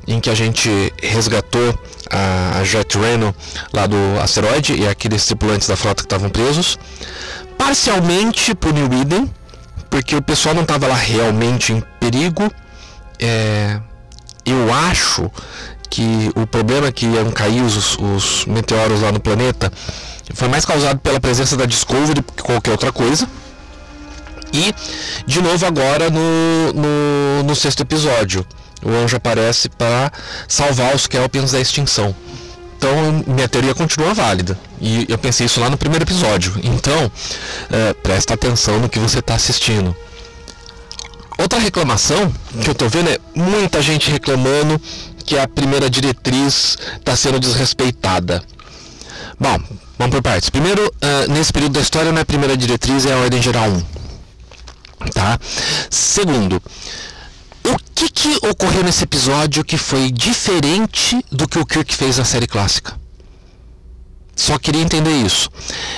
em 0.08 0.20
que 0.20 0.30
a 0.30 0.36
gente 0.36 0.92
resgatou 1.02 1.80
a 2.10 2.64
Jet 2.64 2.98
Reno 2.98 3.34
lá 3.72 3.86
do 3.86 3.96
asteroide 4.22 4.74
e 4.74 4.88
aqueles 4.88 5.26
tripulantes 5.26 5.68
da 5.68 5.78
frota 5.78 6.02
que 6.02 6.08
estavam 6.08 6.30
presos. 6.30 6.78
Parcialmente 7.64 8.58
New 8.74 9.02
Eden, 9.02 9.32
porque 9.88 10.16
o 10.16 10.22
pessoal 10.22 10.56
não 10.56 10.64
estava 10.64 10.88
lá 10.88 10.96
realmente 10.96 11.72
em 11.72 11.80
perigo. 12.00 12.52
É, 13.20 13.80
eu 14.44 14.74
acho 14.74 15.30
que 15.88 16.32
o 16.36 16.48
problema 16.48 16.92
que 16.92 17.06
iam 17.06 17.30
cair 17.30 17.62
os, 17.62 18.00
os 18.00 18.46
meteoros 18.48 19.02
lá 19.02 19.12
no 19.12 19.20
planeta 19.20 19.72
foi 20.34 20.48
mais 20.48 20.66
causado 20.66 20.98
pela 21.02 21.20
presença 21.20 21.56
da 21.56 21.68
Discovery 21.68 22.24
que 22.36 22.42
qualquer 22.42 22.72
outra 22.72 22.92
coisa. 22.92 23.30
E, 24.52 24.74
de 25.28 25.40
novo, 25.40 25.64
agora 25.64 26.10
no, 26.10 26.74
no, 26.74 27.44
no 27.44 27.56
sexto 27.56 27.82
episódio, 27.82 28.44
o 28.84 28.90
anjo 28.90 29.18
aparece 29.18 29.70
para 29.70 30.12
salvar 30.48 30.96
os 30.96 31.06
Kelpians 31.06 31.52
da 31.52 31.60
extinção. 31.60 32.16
Então, 32.82 33.24
minha 33.28 33.48
teoria 33.48 33.76
continua 33.76 34.12
válida. 34.12 34.60
E 34.82 35.06
eu 35.08 35.16
pensei 35.16 35.46
isso 35.46 35.60
lá 35.60 35.70
no 35.70 35.78
primeiro 35.78 36.04
episódio. 36.04 36.60
Então, 36.64 37.12
é, 37.70 37.94
presta 37.94 38.34
atenção 38.34 38.80
no 38.80 38.90
que 38.90 38.98
você 38.98 39.20
está 39.20 39.36
assistindo. 39.36 39.96
Outra 41.38 41.60
reclamação 41.60 42.34
que 42.60 42.68
eu 42.68 42.72
estou 42.72 42.90
vendo 42.90 43.12
é 43.12 43.20
muita 43.36 43.84
gente 43.84 44.10
reclamando 44.10 44.82
que 45.24 45.38
a 45.38 45.48
primeira 45.48 45.92
diretriz 45.92 46.76
está 46.98 47.16
sendo 47.16 47.40
desrespeitada. 47.40 48.44
Bom, 49.40 49.60
vamos 50.00 50.16
por 50.16 50.24
partes. 50.24 50.50
Primeiro, 50.50 50.84
uh, 50.84 51.32
nesse 51.32 51.54
período 51.54 51.74
da 51.74 51.82
história, 51.82 52.10
é 52.10 52.20
a 52.20 52.26
primeira 52.26 52.58
diretriz, 52.58 53.06
é 53.06 53.14
a 53.14 53.18
Ordem 53.18 53.44
Geral 53.44 53.70
1. 53.70 53.84
Tá? 55.14 55.40
Segundo, 55.88 56.60
que, 58.22 58.38
ocorreu 58.46 58.84
nesse 58.84 59.04
episódio 59.04 59.64
que 59.64 59.78
foi 59.78 60.12
diferente 60.12 61.26
do 61.32 61.48
que 61.48 61.58
o 61.58 61.66
Kirk 61.66 61.96
fez 61.96 62.20
na 62.20 62.24
série 62.24 62.46
clássica? 62.46 62.94
Só 64.36 64.60
queria 64.60 64.84
entender 64.84 65.26
isso. 65.26 65.50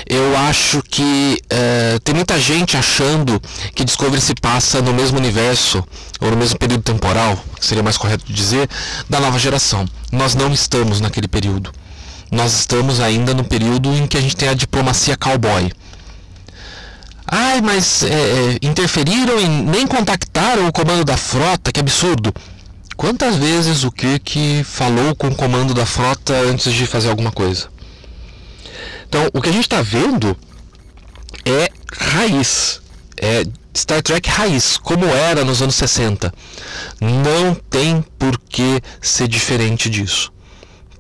Eu 0.08 0.38
acho 0.38 0.82
que 0.84 1.38
uh, 1.44 2.00
tem 2.00 2.16
muita 2.16 2.40
gente 2.40 2.78
achando 2.78 3.42
que 3.76 3.84
Discovery 3.84 4.22
se 4.22 4.34
passa 4.36 4.82
no 4.82 4.94
mesmo 4.94 5.18
universo, 5.18 5.84
ou 6.22 6.32
no 6.32 6.38
mesmo 6.38 6.58
período 6.58 6.84
temporal, 6.84 7.38
que 7.60 7.66
seria 7.66 7.84
mais 7.84 7.98
correto 7.98 8.24
dizer, 8.32 8.70
da 9.10 9.20
nova 9.20 9.38
geração. 9.38 9.86
Nós 10.10 10.34
não 10.34 10.52
estamos 10.54 11.02
naquele 11.02 11.28
período. 11.28 11.74
Nós 12.32 12.54
estamos 12.54 13.02
ainda 13.02 13.34
no 13.34 13.44
período 13.44 13.94
em 13.94 14.08
que 14.08 14.18
a 14.18 14.22
gente 14.22 14.38
tem 14.38 14.48
a 14.48 14.54
diplomacia 14.54 15.18
cowboy. 15.18 15.70
Ai, 17.26 17.62
mas 17.62 18.04
é, 18.04 18.08
é, 18.08 18.60
interferiram 18.62 19.40
e 19.40 19.48
nem 19.48 19.88
contactaram 19.88 20.68
o 20.68 20.72
comando 20.72 21.06
da 21.06 21.18
frota, 21.18 21.72
que 21.72 21.80
absurdo. 21.80 22.34
Quantas 22.98 23.36
vezes 23.36 23.84
o 23.84 23.92
Kirk 23.92 24.64
falou 24.64 25.16
com 25.16 25.28
o 25.28 25.36
comando 25.36 25.74
da 25.74 25.86
frota 25.86 26.34
antes 26.34 26.72
de 26.74 26.86
fazer 26.86 27.10
alguma 27.10 27.32
coisa? 27.32 27.68
Então, 29.08 29.30
o 29.34 29.42
que 29.42 29.50
a 29.50 29.52
gente 29.52 29.64
está 29.66 29.82
vendo 29.82 30.36
é 31.46 31.70
raiz. 31.98 32.82
É 33.18 33.44
Star 33.76 34.02
Trek 34.02 34.30
raiz, 34.30 34.78
como 34.78 35.06
era 35.06 35.46
nos 35.46 35.62
anos 35.62 35.76
60. 35.76 36.34
Não 37.00 37.56
tem 37.70 38.04
por 38.20 38.40
que 38.50 38.82
ser 39.02 39.28
diferente 39.28 39.90
disso. 39.90 40.33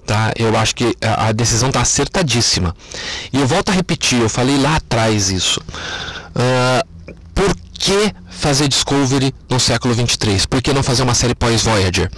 Tá? 0.05 0.33
Eu 0.37 0.55
acho 0.57 0.75
que 0.75 0.95
a 1.01 1.31
decisão 1.31 1.69
está 1.69 1.81
acertadíssima. 1.81 2.75
E 3.31 3.39
eu 3.39 3.47
volto 3.47 3.69
a 3.69 3.71
repetir, 3.71 4.19
eu 4.19 4.29
falei 4.29 4.57
lá 4.57 4.75
atrás 4.75 5.29
isso. 5.29 5.61
Uh, 6.35 7.15
por 7.33 7.55
que 7.73 8.13
fazer 8.29 8.67
Discovery 8.67 9.33
no 9.49 9.59
século 9.59 9.93
23? 9.93 10.45
Por 10.45 10.61
que 10.61 10.73
não 10.73 10.83
fazer 10.83 11.03
uma 11.03 11.13
série 11.13 11.35
pós-Voyager? 11.35 12.11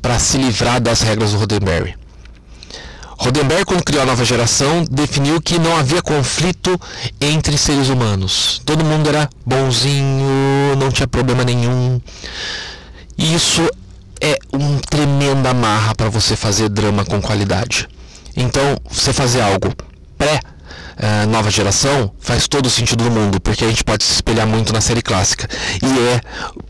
Para 0.00 0.18
se 0.18 0.36
livrar 0.36 0.80
das 0.80 1.00
regras 1.00 1.32
do 1.32 1.38
Roddenberry. 1.38 1.96
Rodenberg, 3.16 3.64
quando 3.64 3.84
criou 3.84 4.02
a 4.02 4.06
nova 4.06 4.24
geração, 4.24 4.84
definiu 4.90 5.40
que 5.40 5.58
não 5.58 5.76
havia 5.76 6.02
conflito 6.02 6.78
entre 7.20 7.56
seres 7.56 7.88
humanos. 7.88 8.60
Todo 8.64 8.84
mundo 8.84 9.08
era 9.08 9.30
bonzinho, 9.46 10.76
não 10.76 10.90
tinha 10.90 11.06
problema 11.06 11.44
nenhum. 11.44 12.00
Isso 13.16 13.62
é 14.20 14.38
um 14.52 14.78
tremenda 14.78 15.50
amarra 15.50 15.94
para 15.94 16.08
você 16.08 16.36
fazer 16.36 16.68
drama 16.68 17.04
com 17.04 17.20
qualidade. 17.20 17.88
Então, 18.36 18.76
você 18.90 19.12
fazer 19.12 19.40
algo 19.40 19.72
pré 20.18 20.40
uh, 20.98 21.28
nova 21.28 21.50
geração 21.50 22.12
faz 22.18 22.48
todo 22.48 22.66
o 22.66 22.70
sentido 22.70 23.04
do 23.04 23.10
mundo, 23.10 23.40
porque 23.40 23.64
a 23.64 23.68
gente 23.68 23.84
pode 23.84 24.04
se 24.04 24.12
espelhar 24.12 24.46
muito 24.46 24.72
na 24.72 24.80
série 24.80 25.02
clássica. 25.02 25.48
E 25.82 25.98
é 26.08 26.20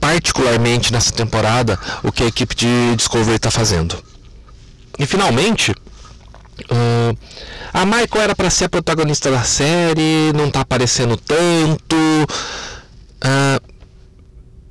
particularmente 0.01 0.93
nessa 0.93 1.13
temporada 1.13 1.79
o 2.03 2.13
que 2.13 2.23
a 2.23 2.27
equipe 2.27 2.55
de 2.55 2.97
Discovery 2.97 3.37
está 3.37 3.51
fazendo. 3.51 3.97
E 4.99 5.07
finalmente, 5.07 5.75
Uh, 6.71 7.17
a 7.73 7.85
Michael 7.85 8.23
era 8.23 8.37
para 8.37 8.49
ser 8.49 8.67
a 8.67 8.69
protagonista 8.69 9.31
da 9.31 9.43
série, 9.43 10.33
não 10.35 10.51
tá 10.51 10.61
aparecendo 10.61 11.17
tanto. 11.17 11.97
Uh, 13.17 13.75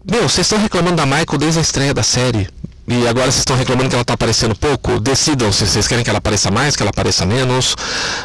meu, 0.10 0.24
vocês 0.24 0.46
estão 0.46 0.60
reclamando 0.60 0.98
da 0.98 1.06
Michael 1.06 1.38
desde 1.38 1.60
a 1.60 1.62
estreia 1.62 1.94
da 1.94 2.04
série. 2.04 2.48
E 2.86 3.08
agora 3.08 3.32
vocês 3.32 3.40
estão 3.40 3.56
reclamando 3.56 3.90
que 3.90 3.96
ela 3.96 4.04
tá 4.04 4.14
aparecendo 4.14 4.54
pouco? 4.56 5.00
Decidam 5.00 5.52
se 5.54 5.66
vocês 5.66 5.88
querem 5.88 6.04
que 6.04 6.10
ela 6.10 6.20
apareça 6.20 6.52
mais, 6.52 6.76
que 6.76 6.84
ela 6.84 6.90
apareça 6.90 7.26
menos. 7.26 7.76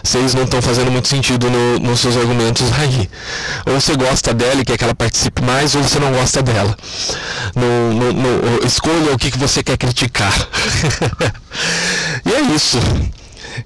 Vocês 0.03 0.35
não 0.35 0.43
estão 0.43 0.61
fazendo 0.61 0.91
muito 0.91 1.07
sentido 1.07 1.49
no, 1.49 1.79
nos 1.79 2.01
seus 2.01 2.17
argumentos 2.17 2.67
aí. 2.73 3.09
Ou 3.67 3.81
você 3.81 3.95
gosta 3.95 4.35
dela 4.35 4.61
e 4.61 4.65
quer 4.65 4.77
que 4.77 4.83
ela 4.83 4.97
participe 4.97 5.43
mais, 5.43 5.77
ou 5.77 5.83
você 5.83 6.01
não 6.01 6.13
gosta 6.13 6.43
dela. 6.43 6.77
No, 7.55 7.93
no, 7.93 8.13
no 8.13 8.67
escolha 8.67 9.13
o 9.13 9.19
que, 9.19 9.31
que 9.31 9.39
você 9.39 9.63
quer 9.63 9.77
criticar. 9.77 10.35
e 12.27 12.33
é 12.33 12.41
isso. 12.55 12.79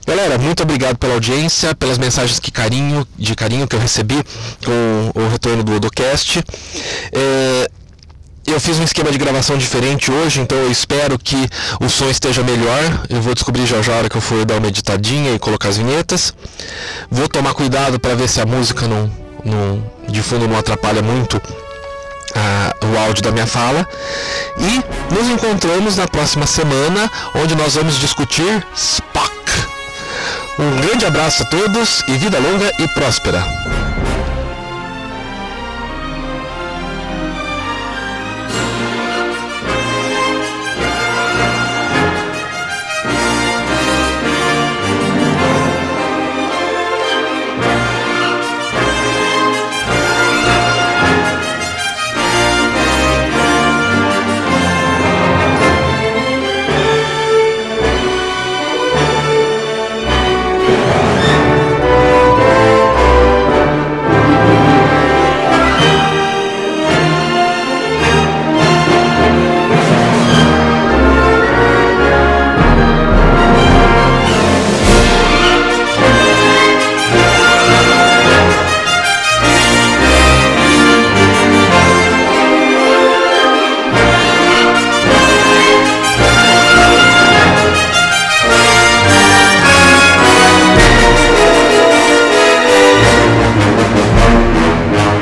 Galera, 0.06 0.38
muito 0.38 0.62
obrigado 0.62 0.96
pela 0.96 1.14
audiência, 1.14 1.74
pelas 1.74 1.96
mensagens 1.96 2.38
que 2.38 2.50
carinho, 2.50 3.06
de 3.16 3.34
carinho 3.34 3.66
que 3.66 3.76
eu 3.76 3.80
recebi 3.80 4.22
com 4.64 5.10
o 5.14 5.28
retorno 5.28 5.62
do 5.62 5.74
Odocast. 5.74 6.42
É, 7.12 7.70
eu 8.46 8.60
fiz 8.60 8.78
um 8.78 8.84
esquema 8.84 9.10
de 9.10 9.18
gravação 9.18 9.56
diferente 9.56 10.10
hoje, 10.10 10.40
então 10.40 10.58
eu 10.58 10.70
espero 10.70 11.18
que 11.18 11.48
o 11.80 11.88
som 11.88 12.08
esteja 12.08 12.42
melhor. 12.42 13.06
Eu 13.08 13.20
vou 13.22 13.34
descobrir 13.34 13.66
já 13.66 13.80
já 13.82 13.94
a 13.94 13.96
hora 13.98 14.08
que 14.08 14.16
eu 14.16 14.20
for 14.20 14.44
dar 14.44 14.58
uma 14.58 14.68
editadinha 14.68 15.34
e 15.34 15.38
colocar 15.38 15.68
as 15.68 15.76
vinhetas. 15.76 16.34
Vou 17.10 17.28
tomar 17.28 17.54
cuidado 17.54 17.98
para 17.98 18.14
ver 18.14 18.28
se 18.28 18.40
a 18.40 18.46
música 18.46 18.86
não, 18.86 19.10
não, 19.44 19.82
de 20.08 20.22
fundo 20.22 20.48
não 20.48 20.58
atrapalha 20.58 21.02
muito 21.02 21.40
o 22.92 22.98
áudio 22.98 23.22
da 23.22 23.30
minha 23.30 23.46
fala. 23.46 23.86
E 24.58 25.14
nos 25.14 25.28
encontramos 25.28 25.96
na 25.96 26.06
próxima 26.06 26.46
semana, 26.46 27.10
onde 27.34 27.54
nós 27.54 27.74
vamos 27.74 27.98
discutir 27.98 28.66
Spock. 28.74 29.32
Um 30.58 30.80
grande 30.80 31.06
abraço 31.06 31.42
a 31.42 31.46
todos 31.46 32.02
e 32.08 32.12
vida 32.18 32.38
longa 32.38 32.70
e 32.78 32.88
próspera. 32.88 33.42